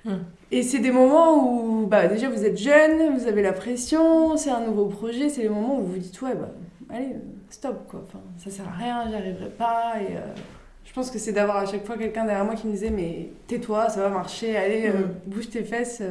[0.05, 0.19] Hmm.
[0.53, 4.51] Et c'est des moments où, bah, déjà, vous êtes jeune, vous avez la pression, c'est
[4.51, 6.51] un nouveau projet, c'est les moments où vous vous dites, ouais, bah,
[6.91, 7.17] allez,
[7.49, 8.05] stop, quoi.
[8.07, 9.95] Enfin, ça sert à rien, j'y arriverai pas.
[10.01, 10.21] Et euh,
[10.85, 13.31] je pense que c'est d'avoir à chaque fois quelqu'un derrière moi qui me disait, mais
[13.47, 15.15] tais-toi, ça va marcher, allez, Hmm.
[15.27, 16.03] bouge tes fesses,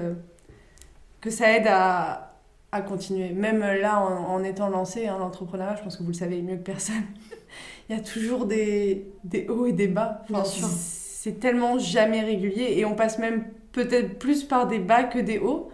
[1.21, 2.32] que ça aide à,
[2.73, 3.29] à continuer.
[3.29, 6.57] Même là, en, en étant lancé, hein, l'entrepreneuriat, je pense que vous le savez mieux
[6.57, 7.03] que personne,
[7.89, 10.23] il y a toujours des, des hauts et des bas.
[10.43, 10.67] Sûr.
[10.67, 15.37] C'est tellement jamais régulier et on passe même peut-être plus par des bas que des
[15.37, 15.69] hauts.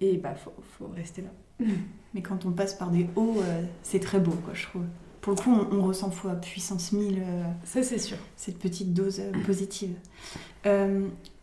[0.00, 1.66] Et bah, faut, faut rester là.
[2.14, 4.82] Mais quand on passe par des hauts, euh, c'est très beau, quoi, je trouve.
[5.20, 8.16] Pour le coup, on, on ressent fois puissance 1000 euh, Ça, c'est sûr.
[8.36, 9.94] cette petite dose euh, positive.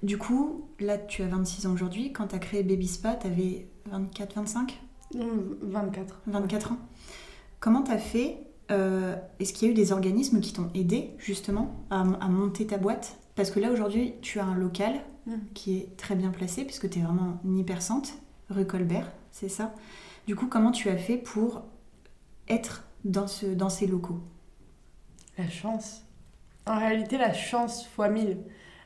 [0.04, 2.12] Du coup, là, tu as 26 ans aujourd'hui.
[2.12, 4.80] Quand tu as créé Baby Spa, tu avais 24, 25
[5.16, 6.22] Hum, 24.
[6.28, 6.78] 24 ans.
[7.60, 8.38] Comment tu as fait
[8.72, 12.68] euh, Est-ce qu'il y a eu des organismes qui t'ont aidé justement à, à monter
[12.68, 13.18] ta boîte?
[13.36, 15.40] Parce que là aujourd'hui, tu as un local Mm.
[15.54, 18.14] qui est très bien placé puisque tu es vraiment une hypercente,
[18.50, 19.76] rue Colbert, c'est ça?
[20.26, 21.64] Du coup, comment tu as fait pour
[22.48, 24.22] être dans, ce, dans ces locaux?
[25.38, 26.04] La chance.
[26.66, 28.30] En réalité, la chance fois 1000.
[28.30, 28.36] Euh,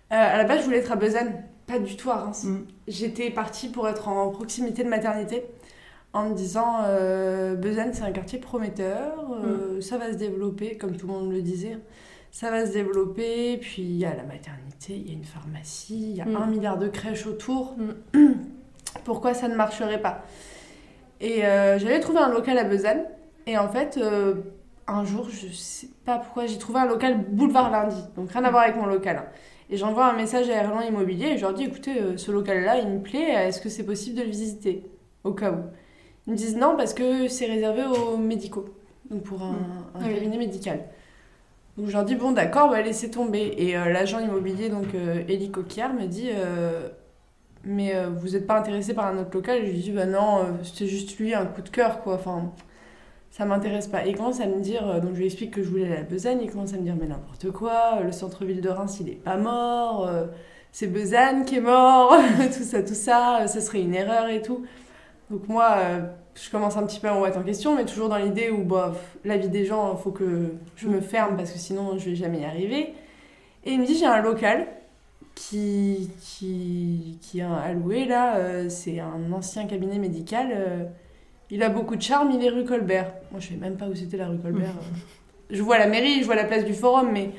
[0.10, 2.44] à la base, je voulais être à Besançon, pas du tout à Reims.
[2.46, 2.66] Mm.
[2.88, 5.44] J'étais partie pour être en proximité de maternité
[6.14, 10.98] en me disant euh, Besançon, c'est un quartier prometteur, euh, ça va se développer, comme
[10.98, 11.78] tout le monde le disait.
[12.32, 16.12] Ça va se développer, puis il y a la maternité, il y a une pharmacie,
[16.12, 16.36] il y a Mm.
[16.36, 17.76] un milliard de crèches autour.
[19.06, 20.24] Pourquoi ça ne marcherait pas?
[21.20, 23.06] Et euh, j'avais trouvé un local à Besançon,
[23.48, 24.36] et en fait, euh,
[24.88, 28.50] un jour, je sais pas pourquoi, j'ai trouvé un local boulevard lundi, donc rien à
[28.52, 29.18] voir avec mon local.
[29.18, 29.26] hein.
[29.72, 32.78] Et j'envoie un message à Erlan Immobilier et je leur dis écoutez, euh, ce local-là,
[32.80, 34.84] il me plaît, est-ce que c'est possible de le visiter
[35.24, 35.60] Au cas où?
[36.28, 38.66] Ils me disent non, parce que c'est réservé aux médicaux,
[39.10, 39.56] donc pour un, un
[39.96, 40.14] Ah oui.
[40.14, 40.82] cabinet médical.
[41.78, 43.54] Donc je leur dis bon, d'accord, bah, laissez tomber.
[43.58, 46.90] Et euh, l'agent immobilier, donc euh, Elie Coquillard, me dit euh,
[47.64, 49.60] mais vous n'êtes pas intéressé par un autre local?
[49.60, 52.16] Et Je lui dis bah non, c'était juste lui, un coup de cœur quoi.
[52.16, 52.52] Enfin,
[53.42, 54.06] ça m'intéresse pas.
[54.06, 56.04] Et commence à me dire, euh, donc je lui explique que je voulais aller à
[56.04, 59.10] Besançon, il commence à me dire mais n'importe quoi, euh, le centre-ville de Reims il
[59.10, 60.26] est pas mort, euh,
[60.72, 62.16] c'est Besançon qui est mort,
[62.56, 64.64] tout ça, tout ça, ça serait une erreur et tout.
[65.32, 65.78] Donc moi,
[66.36, 69.18] je commence un petit peu à me en question, mais toujours dans l'idée où pff,
[69.26, 72.16] la vie des gens, il faut que je me ferme parce que sinon je vais
[72.16, 72.94] jamais y arriver.
[73.66, 74.68] Et il me dit j'ai un local
[75.34, 80.92] qui, qui, qui est alloué là, c'est un ancien cabinet médical.
[81.52, 83.14] Il a beaucoup de charme, il est rue Colbert.
[83.32, 84.70] Moi, je sais même pas où c'était la rue Colbert.
[84.70, 84.98] euh.
[85.50, 87.32] Je vois la mairie, je vois la place du Forum, mais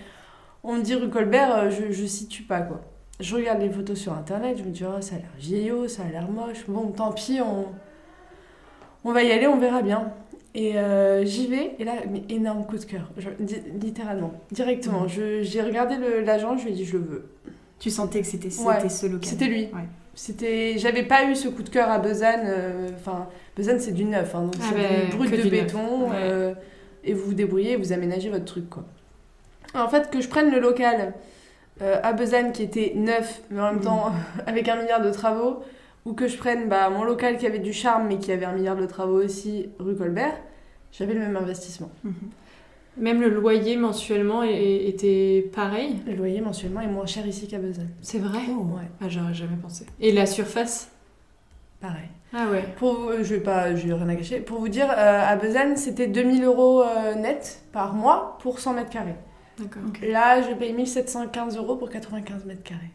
[0.63, 2.81] on me dit rue Colbert, euh, je, je situe pas quoi.
[3.21, 6.03] Je regarde les photos sur internet, je me dis, oh, ça a l'air vieillot, ça
[6.03, 6.65] a l'air moche.
[6.69, 7.67] Bon, tant pis, on,
[9.05, 10.13] on va y aller, on verra bien.
[10.55, 13.31] Et euh, j'y vais, et là, mais énorme coup de cœur, Je-
[13.81, 15.09] littéralement, directement.
[15.09, 17.29] Je- J'ai regardé l'agent, je lui ai dit, je le veux.
[17.79, 19.63] Tu sentais que c'était c'était Ouais, ce local C'était lui.
[19.73, 19.89] Ouais.
[20.15, 22.43] C'était, j'avais pas eu ce coup de cœur à Besançon.
[22.45, 26.11] euh, Enfin, Besançon c'est du neuf, hein, donc Ah c'est du brut de béton.
[26.11, 26.17] ouais.
[26.17, 26.55] euh,
[27.05, 28.85] et vous vous débrouillez, vous aménagez votre truc quoi.
[29.75, 31.15] En fait, que je prenne le local
[31.81, 33.81] euh, à Besançon qui était neuf, mais en même Mhm.
[33.83, 34.13] temps
[34.47, 35.65] avec un milliard de travaux,
[36.05, 38.53] ou que je prenne bah, mon local qui avait du charme mais qui avait un
[38.53, 40.37] milliard de travaux aussi, rue Colbert,
[40.93, 41.91] j'avais le même investissement.
[42.05, 42.13] Mhm.
[42.99, 47.59] Même le loyer mensuellement est- était pareil Le loyer mensuellement est moins cher ici qu'à
[47.59, 47.89] Besançon.
[48.03, 49.87] C'est vrai Ouais, Ah, j'aurais jamais pensé.
[50.01, 50.91] Et la surface?
[51.81, 52.09] Pareil.
[52.35, 52.65] Ah ouais.
[52.77, 54.41] Pour vous, je vais pas, je vais rien à cacher.
[54.41, 58.75] Pour vous dire, euh, à Besançon, c'était 2000 euros euh, net par mois pour 100
[58.75, 59.17] mètres carrés.
[59.59, 59.83] D'accord.
[60.03, 62.91] Là, je paye 1715 euros pour 95 mètres carrés.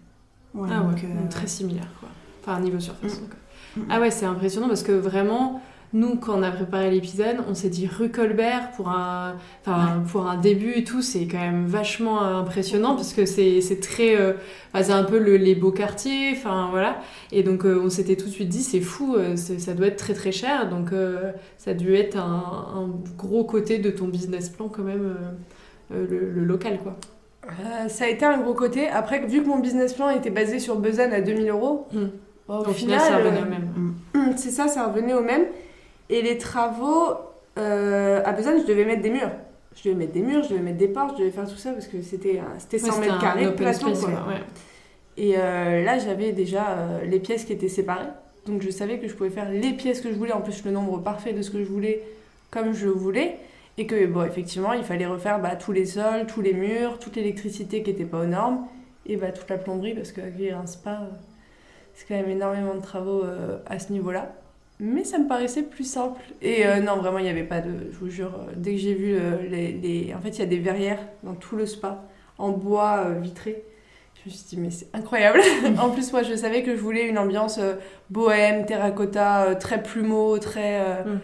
[0.53, 2.09] Ouais, Ah ouais, donc, euh, donc très similaire quoi.
[2.41, 3.17] Enfin, niveau surface.
[3.17, 3.21] Mm.
[3.21, 3.29] donc.
[3.77, 3.81] Mm.
[3.89, 5.61] Ah ouais, c'est impressionnant parce que vraiment,
[5.93, 10.27] nous, quand on a préparé l'épisode, on s'est dit rue Colbert pour un, enfin, pour
[10.27, 14.15] un début et tout, c'est quand même vachement euh, impressionnant parce que c'est très.
[14.19, 14.33] euh,
[14.73, 16.97] enfin, c'est un peu le- les beaux quartiers, enfin voilà.
[17.31, 19.97] Et donc, euh, on s'était tout de suite dit, c'est fou, euh, ça doit être
[19.97, 20.69] très très cher.
[20.69, 20.89] Donc,
[21.57, 22.21] ça a dû être un,
[22.75, 25.15] un gros côté de ton business plan quand même,
[25.89, 26.95] le, le local quoi.
[27.47, 28.89] Euh, ça a été un gros côté.
[28.89, 31.97] Après, vu que mon business plan était basé sur Besançon à 2000 euros, Mm.
[32.47, 34.35] bah, au, Au final, ça revenait euh, au même.
[34.37, 35.43] C'est ça, ça revenait au même.
[36.09, 37.13] Et les travaux,
[37.57, 39.31] euh, à Besançon, je devais mettre des murs.
[39.75, 41.71] Je devais mettre des murs, je devais mettre des portes, je devais faire tout ça
[41.71, 43.91] parce que c'était un- c'était 100 Ouais, c'était mètres carrés de plateau.
[43.93, 44.09] quoi.
[44.09, 44.41] ouais.
[45.17, 48.07] Et euh, là, j'avais déjà euh, les pièces qui étaient séparées.
[48.45, 50.71] Donc je savais que je pouvais faire les pièces que je voulais, en plus le
[50.71, 52.01] nombre parfait de ce que je voulais,
[52.49, 53.37] comme je le voulais.
[53.79, 57.15] Et que, bon, effectivement, il fallait refaire bah, tous les sols, tous les murs, toute
[57.15, 58.65] l'électricité qui n'était pas aux normes,
[59.05, 61.01] et bah, toute la plomberie, parce qu'accueillir un spa,
[61.93, 64.33] c'est quand même énormément de travaux euh, à ce niveau-là.
[64.79, 66.21] Mais ça me paraissait plus simple.
[66.41, 67.91] Et euh, non, vraiment, il n'y avait pas de.
[67.91, 70.43] Je vous jure, euh, dès que j'ai vu euh, les, les- En fait, il y
[70.43, 72.03] a des verrières dans tout le spa,
[72.37, 73.63] en bois vitré.
[74.23, 75.39] Je me suis dit, mais c'est incroyable.
[75.81, 77.59] en plus, moi, je savais que je voulais une ambiance
[78.11, 81.03] bohème, terracotta, très plumeau, très.
[81.05, 81.19] Mm.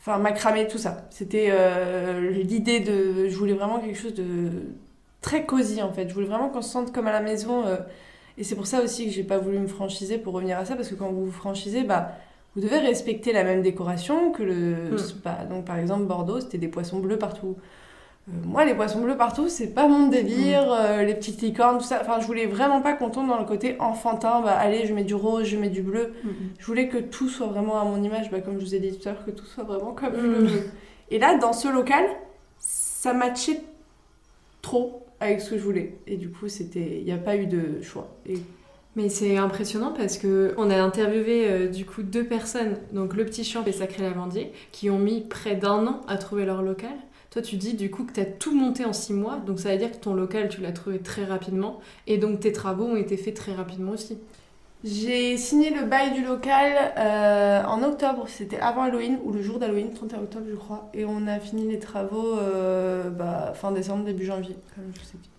[0.00, 1.06] Enfin, macramé, tout ça.
[1.10, 3.28] C'était euh, l'idée de.
[3.28, 4.50] Je voulais vraiment quelque chose de
[5.20, 6.08] très cosy, en fait.
[6.08, 7.64] Je voulais vraiment qu'on se sente comme à la maison.
[7.66, 7.76] euh,
[8.38, 10.76] et c'est pour ça aussi que j'ai pas voulu me franchiser pour revenir à ça,
[10.76, 12.12] parce que quand vous vous franchisez, bah.
[12.54, 14.98] Vous devez respecter la même décoration que le Mm.
[14.98, 15.44] spa.
[15.48, 17.56] Donc, par exemple, Bordeaux, c'était des poissons bleus partout.
[18.28, 20.70] Euh, moi, les poissons bleus partout, c'est pas mon délire.
[20.72, 21.98] euh, les petites licornes, tout ça.
[22.02, 24.40] Enfin, je voulais vraiment pas qu'on tombe dans le côté enfantin.
[24.42, 26.12] Bah, allez, je mets du rose, je mets du bleu.
[26.24, 28.80] mm, Je voulais que tout soit vraiment à mon image, bah, comme je vous ai
[28.80, 30.30] dit tout à l'heure, que tout soit vraiment comme je Mm.
[30.32, 30.62] le veux.
[31.10, 32.04] Et là, dans ce local,
[32.58, 33.60] ça matchait
[34.62, 35.98] trop avec ce que je voulais.
[36.06, 38.08] Et du coup, c'était, il n'y a pas eu de choix.
[38.26, 38.38] Et
[38.98, 43.24] Mais c'est impressionnant parce que on a interviewé euh, du coup deux personnes, donc le
[43.24, 46.90] petit champ et Sacré Lavandier, qui ont mis près d'un an à trouver leur local.
[47.30, 49.70] Toi, tu dis du coup que tu as tout monté en six mois, donc ça
[49.70, 52.96] veut dire que ton local, tu l'as trouvé très rapidement, et donc tes travaux ont
[52.96, 54.18] été faits très rapidement aussi.
[54.82, 59.60] j'ai signé le bail du local euh, en octobre, c'était avant Halloween, ou le jour
[59.60, 60.90] d'Halloween, 31 octobre, je crois.
[60.92, 65.06] Et on a fini les travaux euh, bah, fin décembre, début janvier, comme je vous
[65.06, 65.30] ai dit.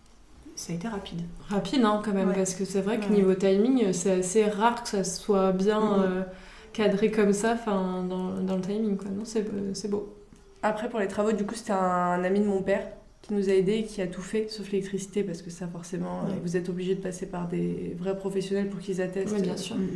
[0.59, 1.21] Ça a été rapide.
[1.47, 2.35] Rapide, hein, quand même, Ouais.
[2.35, 3.11] parce que c'est vrai que Ouais.
[3.15, 6.23] niveau timing, c'est assez rare que ça soit bien euh,
[6.73, 9.09] cadré comme ça, enfin dans, dans le timing, quoi.
[9.09, 10.13] Non, c'est c'est beau.
[10.61, 12.85] Après, pour les travaux, du coup, c'était un ami de mon père
[13.21, 16.31] qui nous a aidés, qui a tout fait, sauf l'électricité, parce que ça, forcément, euh,
[16.43, 19.57] vous êtes obligé de passer par des vrais professionnels pour qu'ils attestent Ouais, bien euh,
[19.57, 19.77] sûr.
[19.77, 19.87] Mm,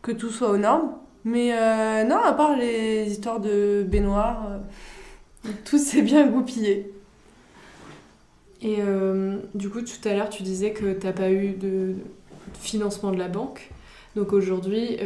[0.00, 0.92] que tout soit aux normes.
[1.24, 4.48] Mais euh, non, à part les histoires de baignoire,
[5.44, 6.90] euh, tout s'est bien goupillé.
[8.62, 11.94] Et euh, du coup, tout à l'heure, tu disais que tu n'as pas eu de
[12.58, 13.70] financement de la banque.
[14.16, 14.98] Donc aujourd'hui,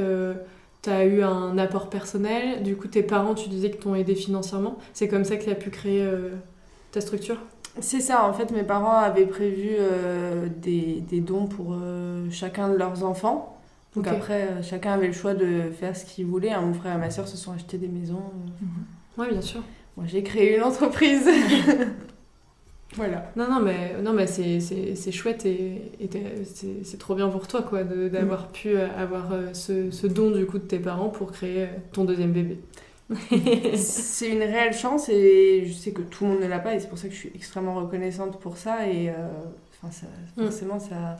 [0.82, 2.62] tu as eu un apport personnel.
[2.62, 4.78] Du coup, tes parents, tu disais que t'ont aidé financièrement.
[4.92, 6.30] C'est comme ça que tu as pu créer euh,
[6.90, 7.36] ta structure?
[7.80, 12.68] C'est ça, en fait, mes parents avaient prévu euh, des, des dons pour euh, chacun
[12.70, 13.60] de leurs enfants.
[13.94, 16.50] Donc après, euh, chacun avait le choix de faire ce qu'il voulait.
[16.50, 16.60] hein.
[16.62, 18.22] Mon frère et ma soeur se sont achetés des maisons.
[19.18, 19.22] euh.
[19.22, 19.62] Ouais, bien sûr.
[19.96, 21.28] Moi, j'ai créé une entreprise.
[22.96, 23.30] voilà.
[23.36, 26.08] Non, non, mais, non, mais c'est, c'est, c'est chouette et, et
[26.44, 30.06] c'est, c'est trop bien pour toi, quoi, de- d'avoir pu euh, avoir euh, ce, ce
[30.06, 32.58] don, du coup, de tes parents pour créer euh, ton deuxième bébé.
[33.76, 36.80] C'est une réelle chance et je sais que tout le monde ne l'a pas et
[36.80, 39.12] c'est pour ça que je suis extrêmement reconnaissante pour ça et euh,
[39.90, 40.44] ça, Mm.
[40.44, 41.18] forcément ça,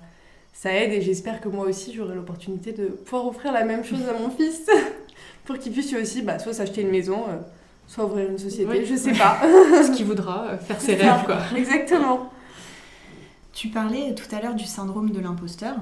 [0.55, 4.01] ça aide et j'espère que moi aussi j'aurai l'opportunité de pouvoir offrir la même chose
[4.09, 4.67] à mon fils
[5.45, 7.37] pour qu'il puisse aussi bah, soit s'acheter une maison, euh,
[7.87, 8.87] soit ouvrir une société, Oui.
[8.87, 9.39] je sais pas.
[9.43, 11.39] Ce qu'il voudra, euh, faire ses rêves, quoi.
[11.57, 12.31] Exactement.
[13.53, 15.77] Tu parlais tout à l'heure du syndrome de l'imposteur.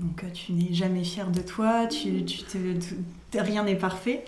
[0.00, 4.24] Donc euh, tu n'es jamais fier de toi, tu, tu te- tu- rien n'est parfait.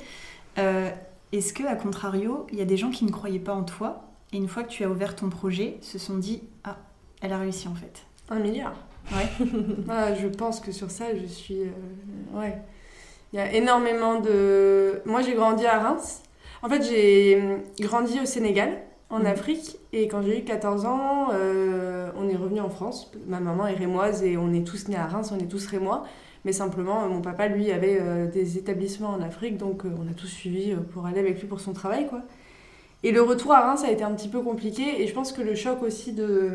[0.58, 0.90] Euh,
[1.32, 4.04] Est-ce que, à contrario, il y a des gens qui ne croyaient pas en toi
[4.32, 6.76] et une fois que tu as ouvert ton projet, se sont dit ah,
[7.20, 8.02] elle a réussi en fait.
[8.30, 8.74] Un milliard.
[9.12, 9.28] Ouais.
[9.88, 11.60] Ah, je pense que sur ça, je suis.
[11.60, 11.68] euh,
[12.40, 12.58] ouais.
[13.32, 15.02] Il y a énormément de.
[15.04, 16.22] Moi, j'ai grandi à Reims.
[16.62, 17.42] En fait, j'ai
[17.80, 19.26] grandi au Sénégal, en Mhm.
[19.26, 19.76] Afrique.
[19.92, 23.10] Et quand j'ai eu 14 ans, euh, on est revenu en France.
[23.26, 26.04] Ma maman est rémoise et on est tous nés à Reims, on est tous rémois.
[26.44, 29.56] Mais simplement, mon papa, lui, avait euh, des établissements en Afrique.
[29.58, 32.22] Donc, euh, on a tous suivi pour aller avec lui pour son travail, quoi.
[33.02, 35.02] Et le retour à Reims, a été un petit peu compliqué.
[35.02, 36.52] Et je pense que le choc aussi de.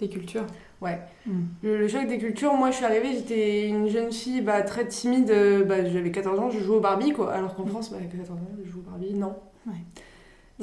[0.00, 0.46] Des cultures.
[0.80, 0.98] Ouais.
[1.26, 1.32] Mm.
[1.62, 4.86] Le, le choc des cultures, moi je suis arrivée, j'étais une jeune fille bah, très
[4.86, 5.30] timide.
[5.30, 7.32] euh, Bah, J'avais 14 ans, je jouais au Barbie quoi.
[7.32, 9.34] Alors qu'en France, bah, avec 14 ans, je joue au Barbie, non.
[9.66, 9.74] Ouais.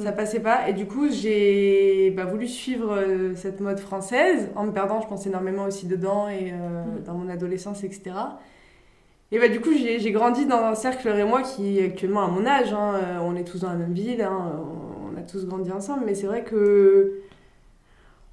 [0.02, 0.68] Ça passait pas.
[0.68, 5.08] Et du coup, j'ai bah, voulu suivre euh, cette mode française en me perdant, je
[5.08, 7.02] pense énormément aussi dedans et euh, Mm.
[7.04, 8.10] dans mon adolescence, etc.
[9.30, 12.72] Et bah, du coup, j'ai grandi dans un cercle rémois qui, actuellement, à mon âge,
[12.72, 14.52] hein, on est tous dans la même ville, hein,
[15.12, 17.20] on a tous grandi ensemble, mais c'est vrai que.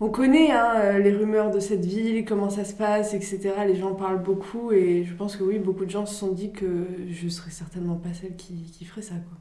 [0.02, 3.54] On connaît hein, euh, les rumeurs de cette ville, comment ça se passe, etc.
[3.66, 6.52] Les gens parlent beaucoup et je pense que oui, beaucoup de gens se sont dit
[6.52, 9.16] que je serais certainement pas celle qui, qui ferait ça.
[9.16, 9.38] Quoi.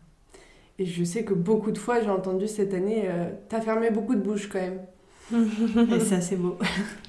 [0.79, 4.15] Et je sais que beaucoup de fois, j'ai entendu cette année, euh, t'as fermé beaucoup
[4.15, 4.81] de bouches quand même.
[5.97, 6.57] Et ça, c'est beau.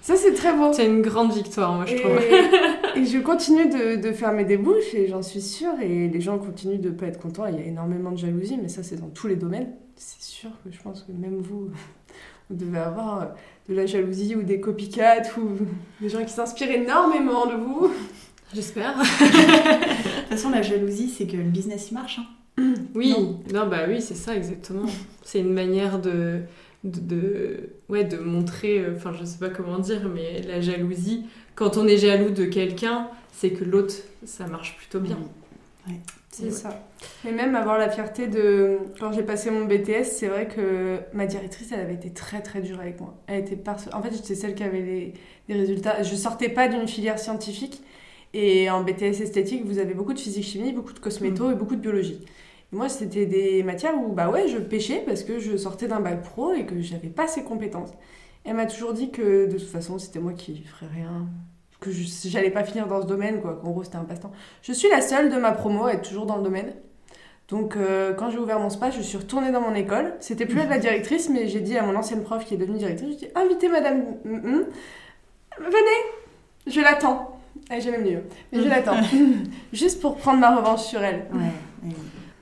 [0.02, 0.72] Ça, c'est très beau.
[0.72, 2.18] C'est une grande victoire, moi, je Et, trouve.
[2.96, 5.74] et je continue de, de fermer des bouches et j'en suis sûre.
[5.82, 7.46] Et les gens continuent de pas être contents.
[7.48, 9.74] Il y a énormément de jalousie, mais ça, c'est dans tous les domaines.
[9.98, 11.70] C'est sûr que je pense que même vous,
[12.50, 13.26] vous devez avoir euh,
[13.70, 15.50] de la jalousie ou des copycats ou
[16.02, 17.92] des gens qui s'inspirent énormément de vous.
[18.54, 18.96] J'espère.
[19.00, 22.20] De toute façon, la jalousie, c'est que le business, il marche.
[22.20, 22.74] hein.
[22.94, 23.40] Oui, Non.
[23.54, 24.86] non, bah oui, c'est ça exactement.
[25.24, 26.40] C'est une manière de,
[26.84, 31.26] de, de- ouais, de montrer, euh, enfin je sais pas comment dire, mais la jalousie,
[31.56, 35.18] quand on est jaloux de quelqu'un, c'est que l'autre, ça marche plutôt bien.
[36.38, 36.52] C'est Ouais.
[36.52, 36.88] ça.
[37.24, 38.80] Mais même avoir la fierté de.
[39.00, 42.62] Quand j'ai passé mon BTS, c'est vrai que ma directrice, elle avait été très très
[42.62, 43.16] dure avec moi.
[43.28, 43.78] Elle était par...
[43.94, 45.14] En fait, j'étais celle qui avait les,
[45.48, 46.04] les résultats.
[46.04, 47.82] Je sortais pas d'une filière scientifique.
[48.34, 51.82] Et en BTS esthétique, vous avez beaucoup de physique-chimie, beaucoup de cosméto et beaucoup de
[51.82, 52.20] biologie.
[52.74, 56.02] Et moi, c'était des matières où, bah ouais, je pêchais parce que je sortais d'un
[56.02, 57.92] bac pro et que j'avais pas ces compétences.
[58.44, 61.28] Elle m'a toujours dit que de toute façon, c'était moi qui ferais rien.
[61.80, 63.60] Que j'allais pas finir dans ce domaine, quoi.
[63.62, 64.32] Qu'en gros, c'était un passe-temps.
[64.62, 66.74] Je suis la seule de ma promo à être toujours dans le domaine.
[67.50, 70.16] Donc, euh, quand j'ai ouvert mon spa, je suis retournée dans mon école.
[70.20, 72.80] C'était plus elle la directrice, mais j'ai dit à mon ancienne prof qui est devenue
[72.80, 74.66] directrice, j'ai dit invitez madame, mm, mm.
[75.60, 76.02] venez,
[76.66, 77.40] je l'attends.
[77.70, 78.20] Elle jamais venue,
[78.52, 78.98] mais je l'attends.
[79.74, 81.28] Juste pour prendre ma revanche sur elle.
[81.34, 81.92] Ouais.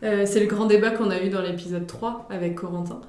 [0.04, 3.02] Euh, c'est le grand débat qu'on a eu dans l'épisode 3 avec Corentin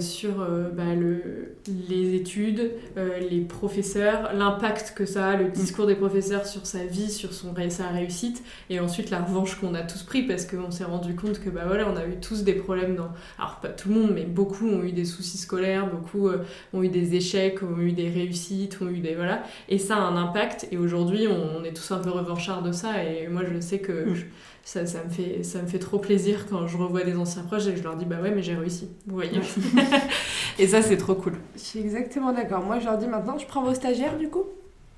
[0.00, 1.54] sur euh, bah, le,
[1.88, 6.84] les études, euh, les professeurs, l'impact que ça a, le discours des professeurs sur sa
[6.84, 10.70] vie, sur son, sa réussite, et ensuite la revanche qu'on a tous pris parce qu'on
[10.70, 13.08] s'est rendu compte que bah, voilà, on a eu tous des problèmes dans...
[13.38, 16.82] Alors pas tout le monde, mais beaucoup ont eu des soucis scolaires, beaucoup euh, ont
[16.82, 19.14] eu des échecs, ont eu des réussites, ont eu des...
[19.14, 19.42] Voilà.
[19.68, 22.72] Et ça a un impact, et aujourd'hui on, on est tous un peu revanchards de
[22.72, 24.10] ça, et moi je sais que...
[24.10, 24.14] Mm.
[24.14, 24.24] je-
[24.66, 27.68] ça, ça, me fait, ça me fait trop plaisir quand je revois des anciens proches
[27.68, 29.38] et que je leur dis bah ouais mais j'ai réussi, vous voyez.
[30.58, 31.34] et ça c'est trop cool.
[31.54, 32.62] Je suis exactement d'accord.
[32.64, 34.44] Moi, je leur dis maintenant, je prends vos stagiaires du coup.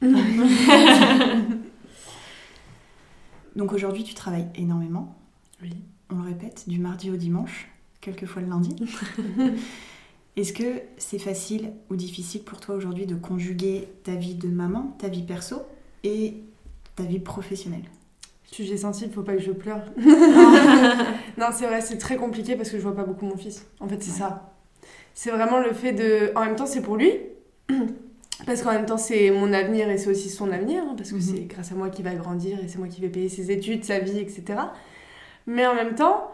[3.57, 5.17] Donc aujourd'hui, tu travailles énormément.
[5.63, 5.73] Oui.
[6.11, 7.69] On le répète, du mardi au dimanche,
[8.01, 8.77] quelquefois le lundi.
[10.37, 14.95] Est-ce que c'est facile ou difficile pour toi aujourd'hui de conjuguer ta vie de maman,
[14.99, 15.63] ta vie perso
[16.05, 16.35] et
[16.95, 17.83] ta vie professionnelle?
[18.51, 19.83] Sujet sensible, faut pas que je pleure.
[21.37, 23.67] non, c'est vrai, c'est très compliqué parce que je vois pas beaucoup mon fils.
[23.81, 24.19] En fait, c'est Ouais.
[24.19, 24.55] ça.
[25.21, 26.31] C'est vraiment le fait de.
[26.37, 27.11] En même temps, c'est pour lui.
[28.47, 30.81] Parce qu'en même temps, c'est mon avenir et c'est aussi son avenir.
[30.85, 31.21] hein, parce que Mhm.
[31.21, 33.85] c'est grâce à moi qu'il va grandir et c'est moi qui vais payer ses études,
[33.85, 34.45] sa vie, etc.
[35.49, 36.31] Mais en même temps,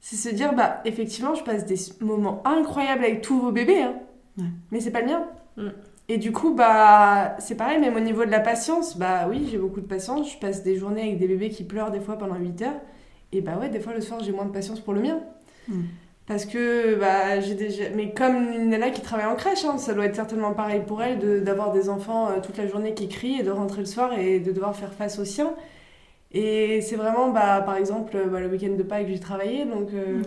[0.00, 3.80] c'est se dire, bah, effectivement, je passe des moments incroyables avec tous vos bébés.
[3.80, 3.94] hein.
[4.36, 4.44] Ouais.
[4.70, 5.24] Mais c'est pas le mien.
[5.56, 5.68] Mm.
[6.10, 9.56] Et du coup, bah, c'est pareil, même au niveau de la patience, bah oui, j'ai
[9.56, 10.30] beaucoup de patience.
[10.34, 12.80] Je passe des journées avec des bébés qui pleurent des fois pendant 8 heures.
[13.32, 15.20] Et bah ouais, des fois le soir, j'ai moins de patience pour le mien.
[15.68, 15.80] Mm.
[16.30, 17.84] Parce que, bah, j'ai déjà.
[17.96, 21.02] Mais comme une nana qui travaille en crèche, hein, ça doit être certainement pareil pour
[21.02, 23.86] elle de- d'avoir des enfants euh, toute la journée qui crient et de rentrer le
[23.86, 25.52] soir et de devoir faire face aux siens.
[26.30, 29.88] Et c'est vraiment, bah, par exemple, bah, le week-end de Pâques, j'ai travaillé, donc.
[29.92, 30.22] euh,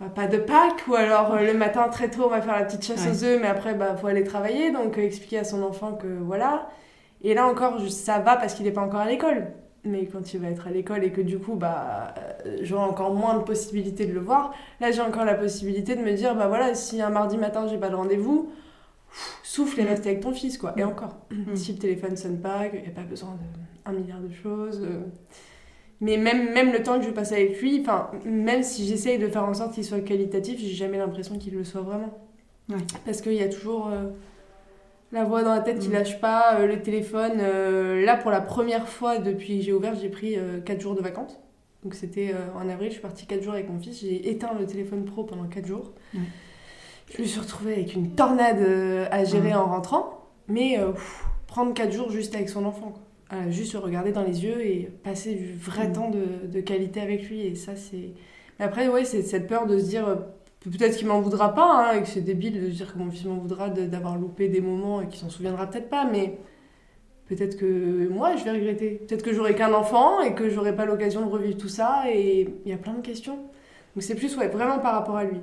[0.00, 2.64] bah, pas de Pâques, ou alors euh, le matin très tôt on va faire la
[2.64, 3.10] petite chasse Ouais.
[3.10, 6.06] aux œufs, mais après bah faut aller travailler, donc euh, expliquer à son enfant que
[6.06, 6.68] voilà.
[7.22, 9.48] Et là encore, ça va parce qu'il n'est pas encore à l'école.
[9.84, 12.14] Mais quand il va être à l'école et que du coup, bah,
[12.46, 16.02] euh, j'aurai encore moins de possibilités de le voir, là j'ai encore la possibilité de
[16.02, 18.50] me dire, bah voilà, si un mardi matin j'ai pas de rendez-vous,
[19.42, 19.88] souffle et Mm.
[19.88, 20.74] reste avec ton fils, quoi.
[20.76, 21.54] Et encore, Mm.
[21.56, 23.58] si le téléphone sonne pas, qu'il n'y a pas besoin de
[23.90, 24.82] un milliard de choses.
[24.84, 25.00] euh,
[26.00, 29.26] mais même, même le temps que je passe avec lui, enfin, même si j'essaye de
[29.28, 32.18] faire en sorte qu'il soit qualitatif, j'ai jamais l'impression qu'il le soit vraiment.
[32.68, 32.76] Ouais.
[33.06, 34.10] Parce qu'il y a toujours euh,
[35.12, 35.92] la voix dans la tête qui Mm.
[35.92, 37.38] lâche pas, euh, le téléphone.
[37.40, 41.00] euh, là, pour la première fois depuis que j'ai ouvert, j'ai pris 4 jours de
[41.02, 41.38] vacances.
[41.84, 44.00] Donc c'était euh, en avril, je suis partie 4 jours avec mon fils.
[44.00, 45.92] J'ai éteint le téléphone pro pendant 4 jours.
[46.14, 46.20] Ouais.
[47.16, 49.54] Je me suis retrouvée avec une tornade euh, à gérer Ouais.
[49.54, 50.26] en rentrant.
[50.48, 52.90] Mais euh, pff, prendre 4 jours juste avec son enfant.
[52.90, 53.02] quoi.
[53.38, 55.92] Euh, juste se regarder dans les yeux et passer du vrai Mm.
[55.92, 57.42] temps de, de qualité avec lui.
[57.46, 58.10] Et ça, c'est.
[58.58, 60.18] Mais après, ouais, c'est cette peur de se dire.
[60.60, 63.24] Peut-être qu'il m'en voudra pas, hein, et que c'est débile de dire que mon fils
[63.24, 66.38] m'en voudra d'avoir loupé des moments et qu'il s'en souviendra peut-être pas, mais
[67.26, 69.02] peut-être que moi je vais regretter.
[69.06, 72.48] Peut-être que j'aurai qu'un enfant et que j'aurai pas l'occasion de revivre tout ça, et
[72.64, 73.36] il y a plein de questions.
[73.36, 75.38] Donc c'est plus ouais, vraiment par rapport à lui.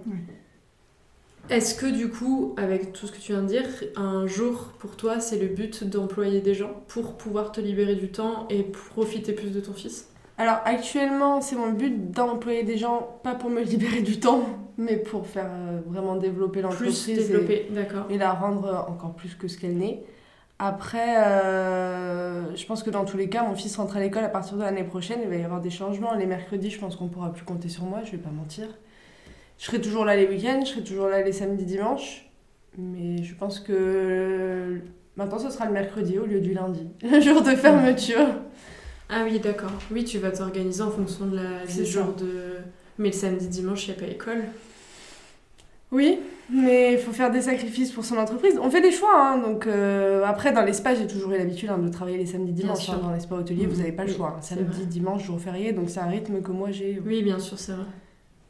[1.49, 4.97] Est-ce que du coup, avec tout ce que tu viens de dire, un jour pour
[4.97, 9.31] toi c'est le but d'employer des gens pour pouvoir te libérer du temps et profiter
[9.31, 10.09] plus de ton fils?
[10.37, 14.43] Alors actuellement, c'est mon but d'employer des gens, pas pour me libérer du temps,
[14.77, 17.05] mais pour faire euh, vraiment développer l'entreprise.
[17.05, 18.05] développer, d'accord.
[18.09, 20.03] Et la rendre encore plus que ce qu'elle n'est.
[20.57, 24.29] Après, euh, je pense que dans tous les cas, mon fils rentre à l'école à
[24.29, 26.13] partir de l'année prochaine, il va y avoir des changements.
[26.13, 28.67] Les mercredis, je pense qu'on pourra plus compter sur moi, je vais pas mentir.
[29.57, 32.29] Je serai toujours là les week-ends, je serai toujours là les samedis, dimanches.
[32.77, 34.79] Mais je pense que
[35.17, 38.27] maintenant, ce sera le mercredi au lieu du lundi, le jour de fermeture.
[39.09, 39.71] Ah oui, d'accord.
[39.91, 42.57] Oui, tu vas t'organiser en fonction de la, des jours de.
[42.97, 44.43] Mais le samedi, dimanche, il n'y a pas école.
[45.91, 48.57] Oui, mais il faut faire des sacrifices pour son entreprise.
[48.61, 51.77] On fait des choix, hein, donc euh, après dans l'espace j'ai toujours eu l'habitude hein,
[51.77, 52.89] de travailler les samedis dimanches.
[52.89, 54.37] Hein, dans l'espace hôtelier, vous n'avez pas le choix.
[54.41, 57.01] Samedi, dimanche, jour férié, donc c'est un rythme que moi j'ai.
[57.05, 57.85] Oui, bien sûr, c'est vrai.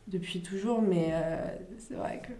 [0.07, 1.37] Depuis toujours, mais euh,
[1.77, 2.31] c'est vrai que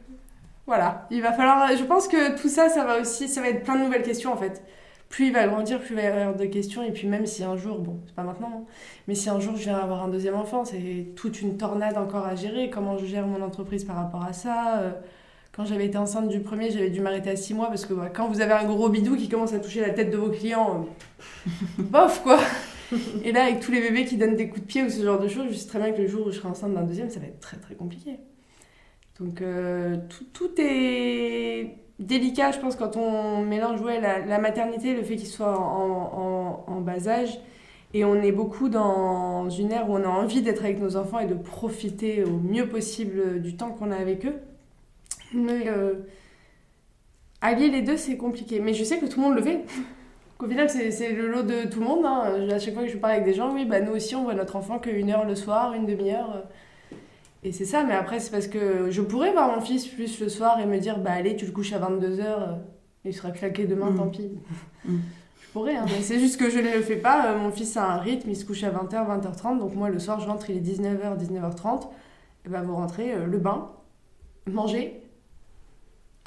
[0.65, 1.69] voilà, il va falloir.
[1.75, 4.33] Je pense que tout ça, ça va aussi, ça va être plein de nouvelles questions
[4.33, 4.63] en fait
[5.09, 6.83] plus il va grandir, plus il va y avoir de questions.
[6.83, 8.65] Et puis même si un jour, bon, c'est pas maintenant, hein,
[9.07, 12.25] mais si un jour je viens avoir un deuxième enfant, c'est toute une tornade encore
[12.25, 12.69] à gérer.
[12.69, 14.91] Comment je gère mon entreprise par rapport à ça euh,
[15.55, 18.09] Quand j'avais été enceinte du premier, j'avais dû m'arrêter à six mois parce que bah,
[18.13, 20.87] quand vous avez un gros bidou qui commence à toucher la tête de vos clients,
[21.47, 21.51] euh,
[21.83, 22.39] bof quoi
[23.23, 25.19] Et là, avec tous les bébés qui donnent des coups de pied ou ce genre
[25.19, 27.09] de choses, je sais très bien que le jour où je serai enceinte d'un deuxième,
[27.09, 28.17] ça va être très très compliqué.
[29.19, 35.03] Donc euh, tout, tout est délicat, je pense, quand on mélange ouais, la, maternité, le
[35.03, 37.39] fait qu'il soit en, bas âge.
[37.93, 41.19] Et on est beaucoup dans une ère où on a envie d'être avec nos enfants
[41.19, 44.35] et de profiter au mieux possible du temps qu'on a avec eux.
[45.33, 45.93] Mais euh,
[47.41, 48.59] allier les deux, c'est compliqué.
[48.59, 49.63] Mais je sais que tout le monde le fait.
[50.39, 52.05] Au final, c'est le lot de tout le monde.
[52.05, 52.49] Hein.
[52.51, 54.33] À chaque fois que je parle avec des gens, oui, bah, nous aussi, on voit
[54.33, 56.43] notre enfant qu'une heure le soir, une demi-heure.
[57.45, 60.29] Et c'est ça, mais après, c'est parce que je pourrais voir mon fils plus le
[60.29, 62.55] soir et me dire, bah allez, tu le couches à 22h, euh,
[63.05, 63.97] il sera claqué demain, mm.
[63.97, 64.31] tant pis.
[64.83, 64.95] Mm.
[65.41, 67.27] Je pourrais, hein, mais c'est juste que je ne le fais pas.
[67.27, 69.99] Euh, mon fils a un rythme, il se couche à 20h, 20h30, donc moi le
[69.99, 71.87] soir, je rentre, il est 19h, 19h30.
[72.45, 73.69] Et bah vous rentrez, euh, le bain,
[74.51, 74.99] manger,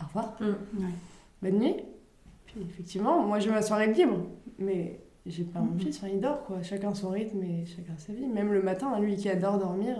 [0.01, 0.85] au revoir, mm.
[1.43, 1.77] bonne nuit.
[2.47, 4.19] Puis effectivement, moi j'ai ma soirée libre,
[4.61, 6.63] mais j'ai pas mon fils, il dort quoi.
[6.63, 8.29] Chacun son rythme et chacun sa vie.
[8.29, 9.97] Même le matin, lui qui adore dormir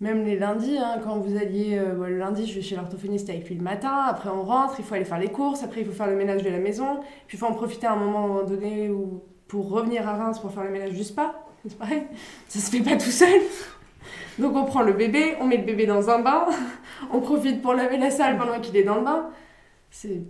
[0.00, 3.48] même les lundis, hein, quand vous alliez, euh, le lundi, je vais chez l'orthophoniste avec
[3.48, 5.92] lui le matin, après on rentre, il faut aller faire les courses, après il faut
[5.92, 8.90] faire le ménage de la maison, puis il faut en profiter à un moment donné
[9.46, 11.34] pour revenir à Reims pour faire le ménage du spa.
[11.68, 12.04] C'est pareil,
[12.48, 13.40] ça se fait pas tout seul.
[14.38, 16.46] Donc on prend le bébé, on met le bébé dans un bain,
[17.12, 19.28] on profite pour laver la salle pendant qu'il est dans le bain.
[19.90, 20.22] C'est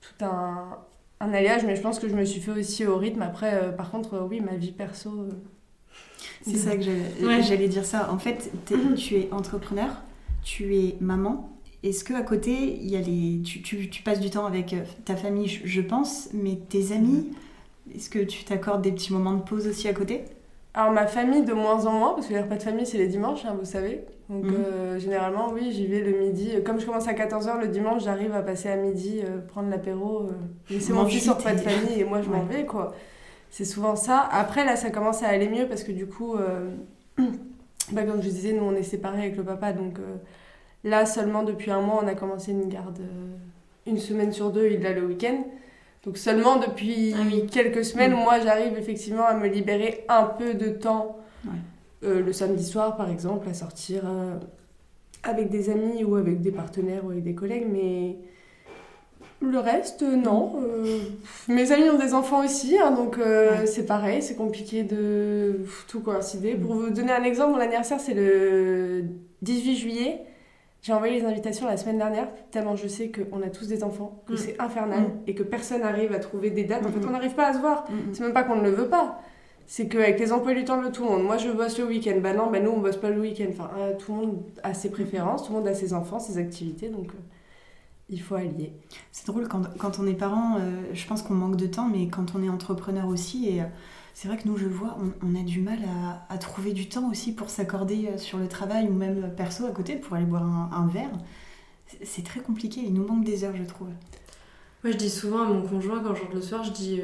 [0.00, 0.78] tout un,
[1.20, 3.22] un alliage, mais je pense que je me suis fait aussi au rythme.
[3.22, 5.28] Après, euh, par contre, euh, oui, ma vie perso.
[6.46, 8.10] C'est ça que j'allais dire ça.
[8.12, 8.50] En fait,
[8.96, 9.88] tu es entrepreneur,
[10.44, 11.50] tu es maman.
[11.82, 14.72] Est-ce que à côté, il y a les, tu, tu, tu, passes du temps avec
[14.72, 17.28] euh, ta famille, je, pense, mais tes amis,
[17.94, 20.24] est-ce que tu t'accordes des petits moments de pause aussi à côté?
[20.74, 23.06] Alors ma famille de moins en moins, parce que les repas de famille c'est les
[23.08, 24.04] dimanches, hein, vous savez.
[24.28, 24.54] Donc mhm.
[24.56, 26.50] euh, généralement, oui, j'y vais le midi.
[26.64, 30.28] Comme je commence à 14h le dimanche, j'arrive à passer à midi, euh, prendre l'apéro,
[30.68, 32.94] laisser mon fils sur repas de famille et moi je m'en vais quoi
[33.56, 34.28] c'est souvent ça.
[34.32, 36.68] Après, là, ça commence à aller mieux parce que du coup, euh,
[37.92, 39.72] bah, comme je disais, nous, on est séparés avec le papa.
[39.72, 40.16] Donc euh,
[40.84, 43.36] là, seulement depuis un mois, on a commencé une garde euh,
[43.86, 45.42] une semaine sur deux, il a le week-end.
[46.04, 48.16] Donc seulement depuis ah quelques semaines, mm.
[48.16, 51.16] moi, j'arrive effectivement à me libérer un peu de temps.
[52.02, 54.02] le samedi soir, par exemple, à sortir
[55.22, 57.68] avec des amis ou avec des partenaires ou avec des collègues.
[57.72, 58.18] Mais
[59.50, 60.54] le reste, euh, non.
[60.62, 60.98] Euh,
[61.48, 66.00] mes amis ont des enfants aussi, hein, donc euh, c'est pareil, c'est compliqué de tout
[66.00, 66.54] coïncider.
[66.54, 69.04] Pour vous donner un exemple, mon anniversaire c'est le
[69.42, 70.20] 18 juillet.
[70.82, 74.22] J'ai envoyé les invitations la semaine dernière, tellement je sais qu'on a tous des enfants,
[74.26, 74.36] que mm.
[74.36, 75.20] c'est infernal mm.
[75.26, 76.86] et que personne n'arrive à trouver des dates.
[76.86, 77.08] En fait, mm.
[77.08, 77.86] on n'arrive pas à se voir.
[78.12, 79.20] C'est même pas qu'on ne le veut pas.
[79.66, 82.18] C'est qu'avec les emplois du temps de tout le monde, moi je bosse le week-end,
[82.22, 83.46] bah non, bah nous on bosse pas le week-end.
[83.48, 83.68] Enfin,
[83.98, 87.08] tout le monde a ses préférences, tout le monde a ses enfants, ses activités, donc
[88.08, 88.72] il faut allier.
[89.12, 92.08] C'est drôle, quand, quand, on est parent, euh, je pense qu'on manque de temps, mais
[92.08, 93.66] quand on est entrepreneur aussi, et euh,
[94.14, 95.80] c'est vrai que nous, je vois, on, a du mal
[96.28, 99.72] à, trouver du temps aussi pour s'accorder euh, sur le travail ou même perso à
[99.72, 101.10] côté pour aller boire un, verre.
[102.02, 103.88] C'est très compliqué, il nous manque des heures, je trouve.
[104.82, 107.00] Moi, je dis souvent à mon conjoint, quand je rentre le soir, je dis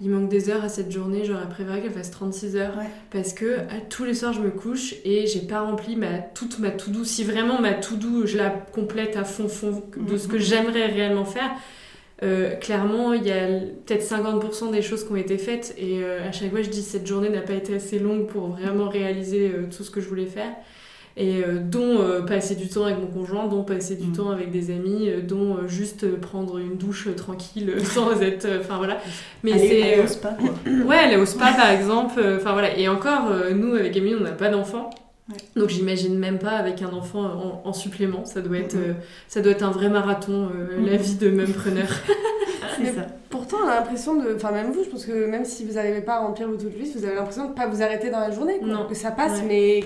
[0.00, 2.76] il manque des heures à cette journée, j'aurais préféré qu'elle fasse 36 heures.
[2.78, 2.84] Ouais.
[3.10, 6.58] Parce que à tous les soirs, je me couche et j'ai pas rempli ma, toute
[6.58, 7.04] ma to-do.
[7.04, 10.42] Si vraiment ma to-do, je la complète à fond, fond de ce que Mhm.
[10.42, 11.50] j'aimerais réellement faire,
[12.22, 13.46] euh, clairement, il y a
[13.86, 15.74] peut-être 50% des choses qui ont été faites.
[15.78, 18.48] Et euh, à chaque fois, je dis cette journée n'a pas été assez longue pour
[18.48, 20.52] vraiment réaliser euh, tout ce que je voulais faire.
[21.16, 24.16] Et euh, dont euh, passer du temps avec mon conjoint, dont passer du Mhm.
[24.16, 28.20] temps avec des amis, euh, dont euh, juste euh, prendre une douche euh, tranquille sans
[28.22, 28.44] être.
[28.46, 28.98] euh, Enfin voilà.
[29.42, 30.00] Mais c'est.
[30.02, 30.50] au spa, quoi.
[30.86, 32.18] Ouais, aller au spa par exemple.
[32.18, 32.78] euh, Enfin voilà.
[32.78, 34.88] Et encore, euh, nous avec Emily, on n'a pas d'enfant.
[35.28, 35.36] Ouais.
[35.56, 38.24] Donc j'imagine même pas avec un enfant en, en supplément.
[38.24, 38.94] Ça doit être, euh,
[39.28, 41.88] ça doit être un vrai marathon, euh, la vie de mumpreneur.
[42.76, 43.06] C'est Mais ça.
[43.30, 44.34] Pourtant, on a l'impression de.
[44.36, 46.78] Enfin, même vous, je pense que même si vous n'arrivez pas à remplir votre to-do
[46.78, 48.58] list, vous avez l'impression de ne pas vous arrêter dans la journée.
[48.58, 48.68] quoi.
[48.68, 48.86] Non.
[48.86, 49.46] Que ça passe, Ouais.
[49.48, 49.84] mais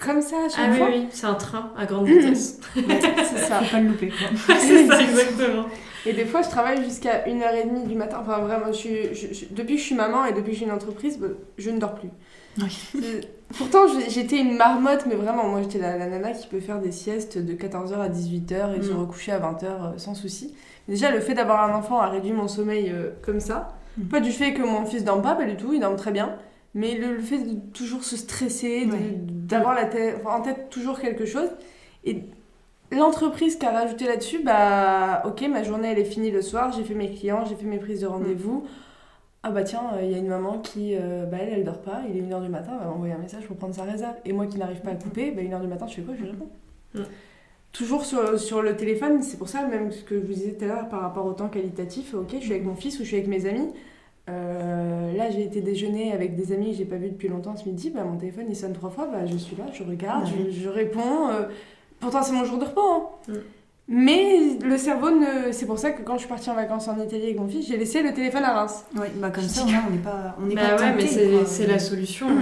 [0.00, 0.88] comme ça à chaque Ah oui, fois.
[0.90, 2.60] oui, c'est un train à grande vitesse.
[2.74, 3.60] C'est ça.
[3.62, 4.10] Faut pas le louper,
[4.46, 5.64] c'est ça, exactement.
[6.06, 8.18] Et des fois, je travaille jusqu'à 1h30 du matin.
[8.22, 10.64] Enfin, vraiment, je suis, je- je- depuis que je suis maman et depuis que j'ai
[10.64, 11.26] une entreprise, bah,
[11.58, 12.08] je ne dors plus.
[12.60, 12.90] Oui.
[13.56, 16.92] Pourtant, j'étais une marmotte, mais vraiment, moi, j'étais la, la nana qui peut faire des
[16.92, 18.96] siestes de 14h à 18h et se Mm.
[19.00, 20.54] recoucher à 20h sans souci.
[20.88, 23.74] Déjà, le fait d'avoir un enfant a réduit mon sommeil euh, comme ça.
[23.96, 24.04] Mm.
[24.04, 26.36] Pas du fait que mon fils dorme pas, pas du tout, il dorme très bien.
[26.78, 28.98] Mais le, le fait de toujours se stresser, Ouais.
[29.16, 31.48] d'avoir la tête, enfin, en tête toujours quelque chose.
[32.04, 32.22] Et
[32.92, 36.84] l'entreprise qui a rajouté là-dessus, bah ok, ma journée elle est finie le soir, j'ai
[36.84, 38.64] fait mes clients, j'ai fait mes prises de rendez-vous.
[39.42, 42.02] Ah bah tiens, il y a une maman qui, euh, bah elle, elle dort pas,
[42.08, 44.14] il est 1h du matin, elle va m'envoyer un message pour prendre sa réserve.
[44.24, 46.22] Et moi qui n'arrive pas à couper, bah 1h du matin, je fais quoi Je
[46.22, 46.48] lui réponds.
[46.94, 47.00] Mm.
[47.72, 50.64] Toujours sur, sur le téléphone, c'est pour ça même ce que je vous disais tout
[50.64, 53.08] à l'heure par rapport au temps qualitatif, ok, je suis avec mon fils ou je
[53.08, 53.68] suis avec mes amis.
[54.28, 57.66] Euh, là, j'ai été déjeuner avec des amis que j'ai pas vu depuis longtemps ce
[57.68, 57.90] midi.
[57.90, 59.06] Bah, mon téléphone il sonne trois fois.
[59.10, 60.50] Bah, je suis là, je regarde, Ouais.
[60.50, 61.28] je, je réponds.
[61.30, 61.46] euh,
[62.00, 62.80] pourtant, c'est mon jour de repos.
[62.80, 63.02] hein.
[63.28, 63.32] Mm.
[63.90, 65.50] Mais le cerveau ne.
[65.50, 67.66] C'est pour ça que quand je suis partie en vacances en Italie avec mon fils,
[67.66, 68.84] j'ai laissé le téléphone à Reims.
[68.94, 71.78] Ouais, bah comme ça, on n'est pas, on Bah pas ouais, tenté, mais c'est la
[71.78, 72.26] solution.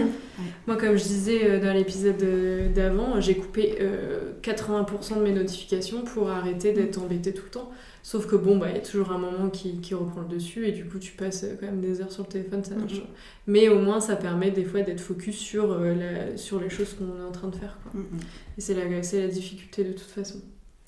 [0.66, 5.32] Moi, comme je disais euh, dans l'épisode euh, d'avant, j'ai coupé euh, 80% de mes
[5.32, 7.70] notifications pour arrêter d'être embêtée tout le temps.
[8.02, 10.66] Sauf que bon, bah, il y a toujours un moment qui, qui reprend le dessus
[10.68, 13.02] et du coup, tu passes euh, quand même des heures sur le téléphone, ça marche.
[13.46, 16.94] Mais au moins, ça permet des fois d'être focus sur, euh, la- sur les choses
[16.94, 17.78] qu'on est en train de faire.
[17.82, 18.00] Quoi.
[18.00, 18.18] Mm, mm.
[18.58, 20.40] Et c'est la, la difficulté de toute façon.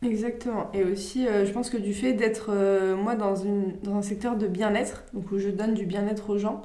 [0.02, 0.70] Exactement.
[0.74, 4.02] Et aussi, euh, je pense que du fait d'être, euh, moi, dans, une, dans un
[4.02, 6.62] secteur de bien-être, donc où je donne du bien-être aux gens,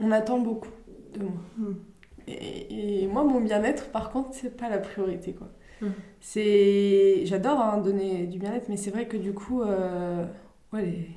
[0.00, 0.68] on attend beaucoup
[1.14, 1.32] de moi.
[1.58, 1.72] Mm.
[2.26, 5.48] Et, et moi, mon bien-être, par contre, c'est pas la priorité, quoi.
[5.82, 5.86] Mm.
[6.20, 7.26] C'est...
[7.26, 10.24] J'adore hein, donner du bien-être, mais c'est vrai que du coup, euh,
[10.72, 11.08] ouais, les-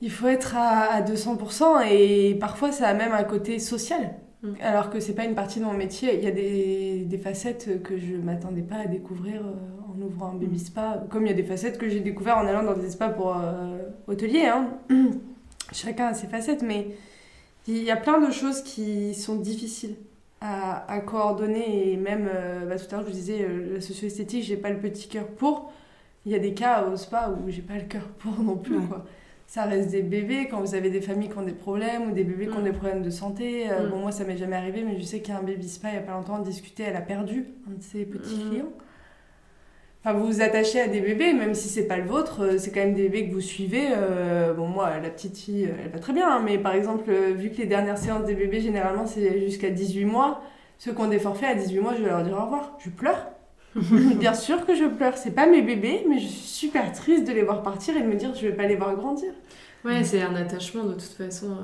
[0.00, 4.14] il faut être à, à 200% et parfois ça a même un côté social.
[4.42, 4.48] Mm.
[4.60, 7.82] Alors que c'est pas une partie de mon métier, il y a des, des facettes
[7.82, 9.54] que je m'attendais pas à découvrir euh,
[9.96, 12.46] en ouvrant un baby spa, comme il y a des facettes que j'ai découvert en
[12.46, 14.46] allant dans des spas pour euh, hôteliers.
[14.46, 14.68] Hein.
[15.72, 16.88] Chacun a ses facettes, mais
[17.68, 19.96] il y a plein de choses qui sont difficiles
[20.40, 23.80] à, à coordonner et même, euh, bah, tout à l'heure je vous disais, euh, la
[23.80, 25.72] socio-esthétique, j'ai pas le petit cœur pour.
[26.26, 28.76] Il y a des cas au spa où j'ai pas le cœur pour non plus,
[28.78, 28.86] Ouais.
[28.88, 29.04] quoi.
[29.46, 32.24] Ça reste des bébés, quand vous avez des familles qui ont des problèmes ou des
[32.24, 32.64] bébés qui ont Mm.
[32.64, 33.70] des problèmes de santé.
[33.70, 33.90] euh, Mm.
[33.90, 35.90] Bon, moi ça m'est jamais arrivé, mais je sais qu'il y a un baby spa
[35.90, 38.48] il y a pas longtemps, on discutait, elle a perdu un de ses petits Mm.
[38.50, 38.72] clients.
[40.04, 42.70] Enfin, vous vous attachez à des bébés, même si c'est pas le vôtre, euh, c'est
[42.70, 43.86] quand même des bébés que vous suivez.
[43.90, 47.10] euh, bon, moi, la petite fille, euh, elle va très bien, hein, mais par exemple,
[47.10, 50.42] vu que les dernières séances des bébés, généralement, c'est jusqu'à 18 mois,
[50.76, 52.76] ceux qui ont des forfaits à 18 mois, je vais leur dire au revoir.
[52.84, 53.28] Je pleure.
[54.18, 55.16] bien sûr que je pleure.
[55.16, 58.06] C'est pas mes bébés, mais je suis super triste de les voir partir et de
[58.06, 59.32] me dire je vais pas les voir grandir.
[59.86, 61.56] Ouais, c'est un attachement de toute façon.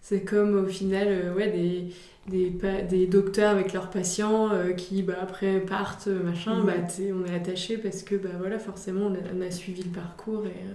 [0.00, 1.92] C'est comme au final ouais, des,
[2.28, 2.50] des,
[2.88, 6.66] des docteurs avec leurs patients euh, qui bah, après partent, euh, machin, Mhm.
[6.66, 6.72] bah,
[7.14, 10.44] on est attaché parce que bah, voilà, forcément on a, on a suivi le parcours.
[10.46, 10.74] Et, euh,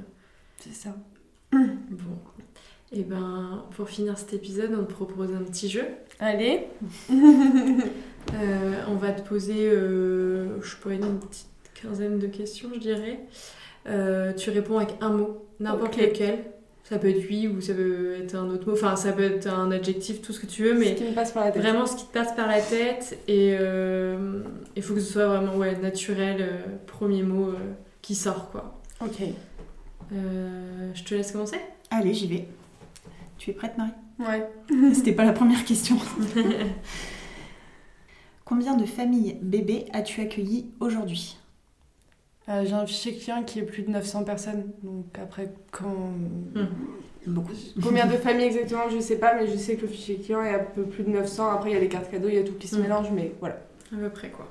[0.60, 0.96] C'est ça.
[1.52, 2.18] bon.
[2.92, 5.86] Et ben pour finir cet épisode, on te propose un petit jeu.
[6.20, 6.68] Allez.
[8.36, 11.48] Euh, on va te poser, je sais pas, une petite
[11.82, 13.20] quinzaine de questions, je dirais.
[14.38, 16.44] Tu réponds avec un mot, n'importe lequel.
[16.90, 18.74] Ça peut être oui ou ça peut être un autre mot.
[18.74, 21.14] Enfin, ça peut être un adjectif, tout ce que tu veux, Ce mais qui me
[21.14, 21.62] passe par la tête.
[21.62, 23.20] vraiment ce qui te passe par la tête.
[23.28, 24.42] Et euh,
[24.76, 27.54] il faut que ce soit vraiment ouais, naturel, euh, premier mot euh,
[28.02, 28.82] qui sort, quoi.
[29.02, 29.22] Ok.
[30.14, 31.58] Euh, je te laisse commencer
[31.92, 32.48] Allez, j'y vais.
[33.38, 33.92] Tu es prête, Marie?
[34.20, 34.50] Ouais.
[34.96, 35.98] C'était pas la première question.
[38.46, 41.38] Combien de familles bébés as-tu accueillies aujourd'hui?
[42.50, 44.72] Euh, J'ai un fichier client qui est plus de 900 personnes.
[44.84, 46.12] Donc après, quand...
[47.28, 47.52] Beaucoup.
[47.84, 50.54] combien de familles exactement, je sais pas, mais je sais que le fichier client est
[50.56, 51.50] un peu plus de 900.
[51.52, 52.82] Après, il y a les cartes cadeaux, il y a tout qui se Mm.
[52.82, 53.56] mélange, mais voilà.
[53.94, 54.48] À peu près, quoi.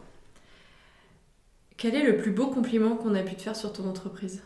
[1.77, 4.43] Quel est le plus beau compliment qu'on a pu te faire sur ton entreprise?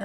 [0.00, 0.04] Euh,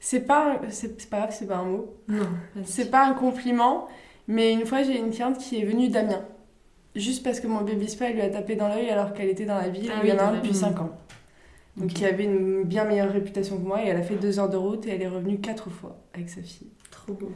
[0.00, 1.96] C'est pas, c'est pas grave, c'est pas un mot.
[2.08, 2.26] Non.
[2.64, 3.88] C'est pas un compliment,
[4.28, 6.24] mais une fois j'ai une cliente qui est venue d'Amiens.
[6.94, 9.56] Juste parce que mon baby spa lui a tapé dans l'œil alors qu'elle était dans
[9.58, 10.60] la ville Ah où il y oui, en a dans un la depuis ville.
[10.60, 10.90] 5 ans.
[11.76, 11.92] Donc Ok.
[11.92, 14.56] qui avait une bien meilleure réputation que moi et elle a fait deux heures de
[14.56, 16.70] route et elle est revenue quatre fois avec sa fille.
[16.90, 17.32] Trop beau.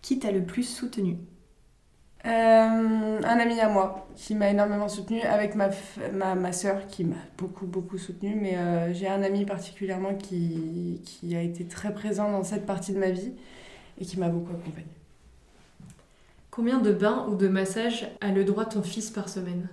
[0.00, 1.18] Qui t'a le plus soutenu?
[2.24, 2.28] Euh,
[3.24, 7.02] un ami à moi qui m'a énormément soutenue avec ma, f- ma, ma soeur qui
[7.04, 11.92] m'a beaucoup beaucoup soutenue mais euh, j'ai un ami particulièrement qui, qui a été très
[11.92, 13.32] présent dans cette partie de ma vie
[14.00, 14.86] et qui m'a beaucoup accompagnée.
[16.52, 19.68] Combien de bains ou de massages a le droit ton fils par semaine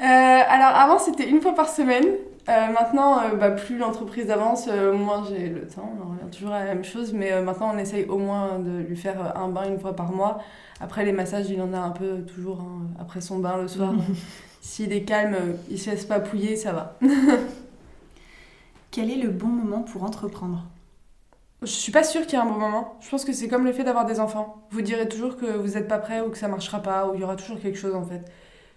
[0.00, 2.06] Euh, alors avant c'était une fois par semaine.
[2.48, 5.92] Euh, maintenant, euh, bah, plus l'entreprise avance, moins j'ai le temps.
[6.00, 8.96] On revient toujours à la même chose, mais maintenant on essaye au moins de lui
[8.96, 10.38] faire un bain une fois par mois.
[10.80, 13.92] Après les massages, il en a un peu toujours hein, après son bain le soir.
[14.60, 15.36] S'il est calme,
[15.70, 16.98] il se laisse papouiller, ça va.
[18.90, 20.64] Quel est le bon moment pour entreprendre?
[21.62, 22.96] Je suis pas sûre qu'il y ait un bon moment.
[23.00, 24.66] Je pense que c'est comme le fait d'avoir des enfants.
[24.70, 27.20] Vous direz toujours que vous n'êtes pas prêt ou que ça marchera pas ou il
[27.20, 28.22] y aura toujours quelque chose en fait.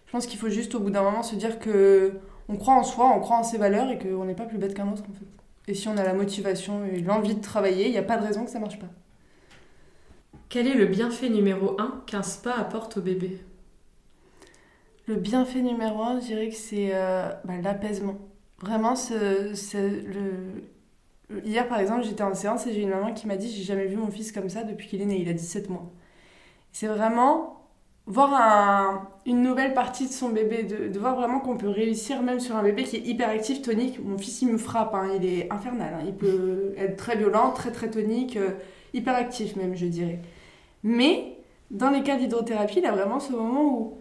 [0.08, 2.14] Je pense qu'il faut juste au bout d'un moment se dire que
[2.50, 4.74] on croit en soi, on croit en ses valeurs et qu'on n'est pas plus bête
[4.74, 5.26] qu'un autre en fait.
[5.72, 8.26] Et si on a la motivation et l'envie de travailler, il n'y a pas de
[8.26, 8.88] raison que ça marche pas.
[10.48, 13.42] Quel est le bienfait numéro 1 qu'un spa apporte au bébé?
[15.08, 18.18] Le bienfait numéro un, je dirais que c'est euh, bah, l'apaisement.
[18.62, 20.64] Vraiment, ce- c'est le...
[21.44, 23.86] hier par exemple, j'étais en séance et j'ai une maman qui m'a dit J'ai jamais
[23.88, 25.92] vu mon fils comme ça depuis qu'il est né, il a 17 mois.
[26.72, 27.60] C'est vraiment
[28.06, 32.40] voir un- une nouvelle partie de son bébé, de, voir vraiment qu'on peut réussir même
[32.40, 34.00] sur un bébé qui est hyperactif, tonique.
[34.04, 35.94] Mon fils, il me frappe, hein, il est infernal.
[35.96, 36.04] hein.
[36.06, 38.52] Il peut être très violent, très très tonique, euh,
[38.94, 40.20] hyperactif même, je dirais.
[40.84, 41.38] Mais
[41.72, 43.98] dans les cas d'hydrothérapie, il a vraiment ce moment où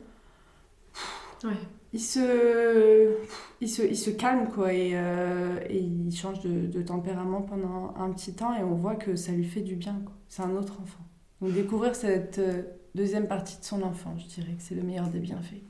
[1.45, 1.51] Ouais.
[1.93, 3.15] Il se,
[3.61, 7.95] il se, il se calme quoi et, euh, et il change de, de tempérament pendant
[7.97, 10.01] un petit temps et on voit que ça lui fait du bien.
[10.05, 10.15] quoi.
[10.29, 11.05] C'est un autre enfant.
[11.41, 12.63] Donc découvrir cette euh,
[12.95, 15.63] deuxième partie de son enfant, je dirais que c'est le meilleur des bienfaits.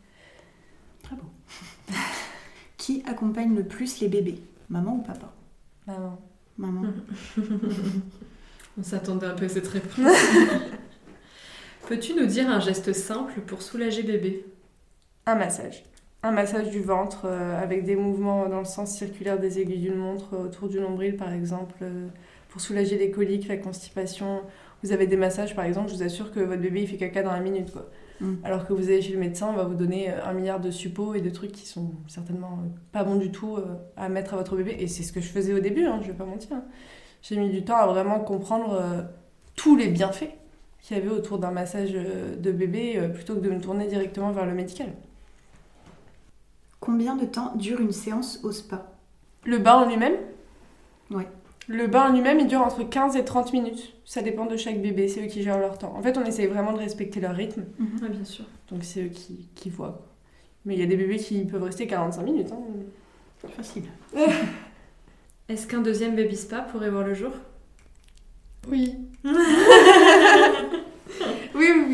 [1.03, 1.31] Très beau.
[2.77, 4.41] Qui accompagne le plus les bébés?
[4.69, 5.33] Maman ou papa?
[5.87, 6.19] Maman.
[6.59, 6.85] Maman.
[8.79, 10.07] On s'attendait un peu à cette réponse.
[11.89, 14.47] Peux-tu nous dire un geste simple pour soulager bébé?
[15.27, 15.85] Un massage.
[16.25, 19.97] Un massage du ventre euh, avec des mouvements dans le sens circulaire des aiguilles d'une
[19.97, 22.07] montre euh, autour du nombril par exemple euh,
[22.49, 24.43] pour soulager les coliques, la constipation.
[24.85, 27.25] Vous avez des massages par exemple, je vous assure que votre bébé il fait caca
[27.25, 27.91] dans la minute quoi.
[28.21, 28.35] Mm.
[28.45, 31.15] Alors que vous allez chez le médecin, on va vous donner un milliard de suppos
[31.15, 32.61] et de trucs qui sont certainement
[32.93, 33.59] pas bons du tout
[33.97, 34.77] à mettre à votre bébé.
[34.79, 36.57] Et c'est ce que je faisais au début, hein, je vais pas mentir.
[37.23, 38.81] J'ai mis du temps à vraiment comprendre
[39.57, 40.31] tous les bienfaits
[40.81, 44.47] qu'il y avait autour d'un massage de bébé plutôt que de me tourner directement vers
[44.47, 44.89] le médical.
[46.83, 48.93] Combien de temps dure une séance au spa?
[49.45, 50.17] Le bain en lui-même?
[51.11, 51.29] Ouais.
[51.69, 53.95] Le bain en lui-même, il dure entre 15 et 30 minutes.
[54.05, 55.95] Ça dépend de chaque bébé, c'est eux qui gèrent leur temps.
[55.97, 58.45] En fait, on essaye vraiment de respecter leur rythme, Oui, bien sûr.
[58.69, 59.93] donc c'est eux qui, qui voient.
[59.93, 60.07] quoi.
[60.65, 62.51] Mais il y a des bébés qui peuvent rester 45 minutes.
[62.53, 63.49] hein.
[63.57, 63.85] Facile.
[65.49, 67.31] Est-ce qu'un deuxième baby spa pourrait voir le jour?
[68.69, 68.97] Oui.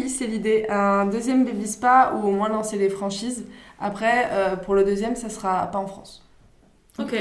[0.08, 0.66] oui, c'est l'idée.
[0.68, 3.44] Un deuxième baby spa ou au moins lancer les franchises.
[3.78, 6.26] Après, euh, pour le deuxième, ça sera pas en France.
[6.98, 7.14] Ok.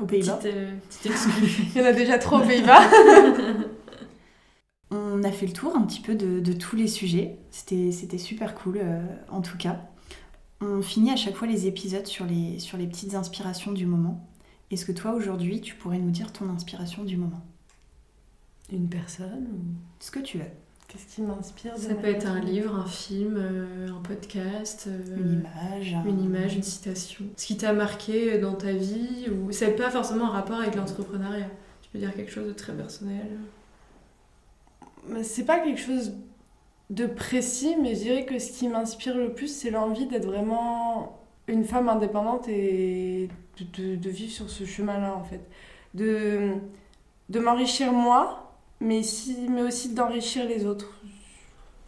[0.00, 0.38] Aux Pays-Bas.
[0.40, 0.72] Petite, euh.
[1.74, 2.80] Il y en a déjà trop aux Pays-Bas.
[4.92, 7.38] On a fait le tour un petit peu de, de tous les sujets.
[7.50, 9.80] C'était c'était super cool, euh, en tout cas.
[10.60, 14.26] On finit à chaque fois les épisodes sur les, sur les petites inspirations du moment.
[14.70, 17.40] Est-ce que toi, aujourd'hui, tu pourrais nous dire ton inspiration du moment?
[18.72, 20.44] Une personne ou- Ce que tu veux.
[20.90, 25.16] Qu'est-ce qui m'inspire de Ça peut être un livre, un film, euh, un podcast, euh,
[25.16, 25.94] Une image.
[25.94, 27.24] un- une image, une citation.
[27.36, 31.46] Ce qui t'a marqué dans ta vie, ou c'est pas forcément en rapport avec l'entrepreneuriat.
[31.82, 33.26] Tu peux dire quelque chose de très personnel.
[35.22, 36.12] C'est pas quelque chose
[36.90, 41.20] de précis, mais je dirais que ce qui m'inspire le plus, c'est l'envie d'être vraiment
[41.46, 43.28] une femme indépendante et
[43.58, 45.40] de, de- de vivre sur ce chemin-là, en fait.
[45.94, 46.50] De,
[47.28, 48.49] de m'enrichir moi,
[48.80, 50.92] mais, si, mais aussi d'enrichir les autres.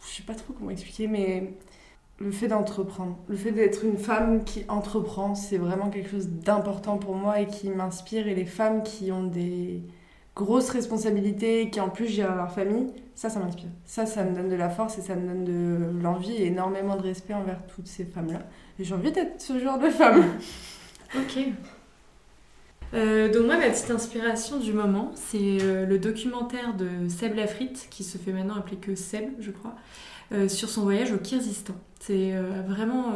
[0.05, 1.53] Je sais pas trop comment expliquer, mais
[2.19, 6.97] le fait d'entreprendre, le fait d'être une femme qui entreprend, c'est vraiment quelque chose d'important
[6.97, 8.27] pour moi et qui m'inspire.
[8.27, 9.81] Et les femmes qui ont des
[10.35, 13.69] grosses responsabilités, qui en plus gèrent leur famille, ça, ça m'inspire.
[13.85, 16.95] Ça, ça me donne de la force et ça me donne de l'envie et énormément
[16.95, 18.39] de respect envers toutes ces femmes-là.
[18.79, 20.23] Et j'ai envie d'être ce genre de femme.
[21.15, 21.39] Ok.
[22.93, 27.87] Euh, donc moi, ma petite inspiration du moment, c'est euh, le documentaire de Seb Lafrite,
[27.89, 29.75] qui se fait maintenant appeler que Seb, je crois,
[30.31, 31.73] euh, sur son voyage au Kyrgyzstan.
[31.99, 32.33] C'est
[32.67, 33.13] vraiment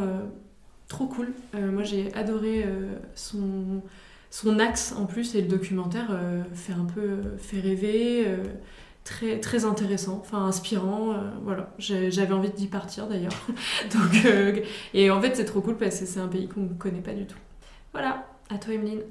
[0.87, 1.33] trop cool.
[1.53, 2.65] Moi, j'ai adoré
[3.15, 3.81] son,
[4.31, 6.17] son axe en plus et le documentaire
[6.53, 8.25] fait un peu fait rêver
[9.03, 11.17] très, très intéressant, enfin inspirant.
[11.43, 13.33] voilà, j'avais envie d'y partir d'ailleurs.
[14.93, 17.13] Et en fait, c'est trop cool parce que c'est un pays qu'on ne connaît pas
[17.13, 17.39] du tout.
[17.91, 19.01] Voilà, à toi, Emeline.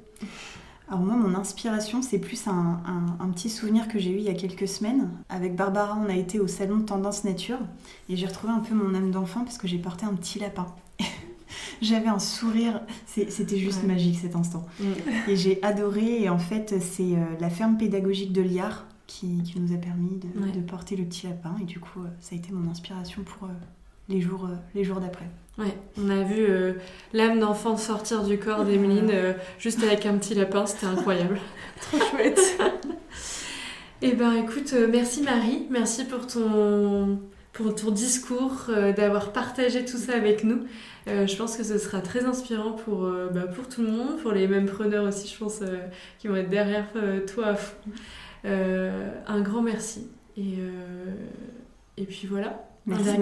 [0.89, 2.79] Alors moi, mon inspiration, c'est plus un,
[3.33, 5.09] petit souvenir que j'ai eu il y a quelques semaines.
[5.27, 7.59] Avec Barbara, on a été au salon Tendance Nature
[8.09, 10.67] et j'ai retrouvé un peu mon âme d'enfant parce que j'ai porté un petit lapin.
[11.81, 14.65] J'avais un sourire, c'était juste magique cet instant.
[14.79, 14.85] Mm.
[15.27, 19.73] Et j'ai adoré, et en fait, c'est euh, la ferme pédagogique de Liard qui, nous
[19.73, 22.69] a permis de, porter le petit lapin, et du coup, euh, ça a été mon
[22.69, 23.53] inspiration pour euh,
[24.09, 25.29] les jours, les jours d'après.
[25.57, 26.73] Ouais, on a vu euh,
[27.13, 31.39] l'âme d'enfant sortir du corps d'Emeline euh, juste avec un petit lapin, c'était incroyable.
[31.81, 32.39] Trop chouette.
[34.03, 37.19] Eh ben écoute, euh, merci Marie, merci pour ton,
[37.51, 40.65] pour ton discours, d'avoir partagé tout ça avec nous.
[41.07, 44.47] je pense que ce sera très inspirant pour, bah, pour tout le monde, pour les
[44.47, 45.61] mêmes preneurs aussi, je pense,
[46.19, 46.85] qui vont être derrière
[47.25, 47.75] toi à fond.
[48.43, 50.07] un grand merci.
[50.37, 50.59] Et,
[51.97, 52.66] et puis voilà.
[52.87, 53.17] Merci,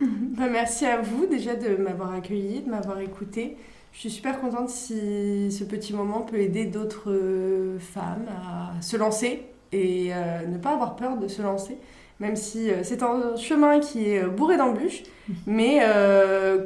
[0.00, 3.56] bah, merci à vous déjà de m'avoir accueilli, de m'avoir écouté.
[3.92, 8.96] Je suis super contente si ce petit moment peut aider d'autres euh, femmes à se
[8.96, 11.76] lancer et euh, ne pas avoir peur de se lancer,
[12.18, 15.02] même si euh, c'est un chemin qui est bourré d'embûches.
[15.46, 15.80] Mais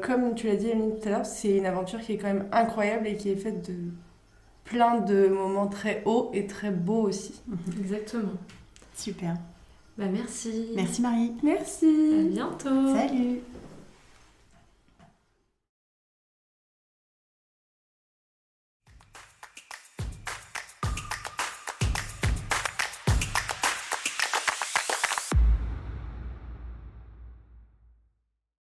[0.02, 3.06] comme tu l'as dit tout à l'heure, c'est une aventure qui est quand même incroyable
[3.06, 3.74] et qui est faite de
[4.64, 7.42] plein de moments très hauts et très beaux aussi.
[7.78, 8.32] Exactement.
[8.94, 9.34] Super.
[9.96, 10.70] Bah merci.
[10.74, 11.32] Merci Marie.
[11.42, 11.86] Merci.
[11.86, 12.94] À bientôt.
[12.94, 13.40] Salut.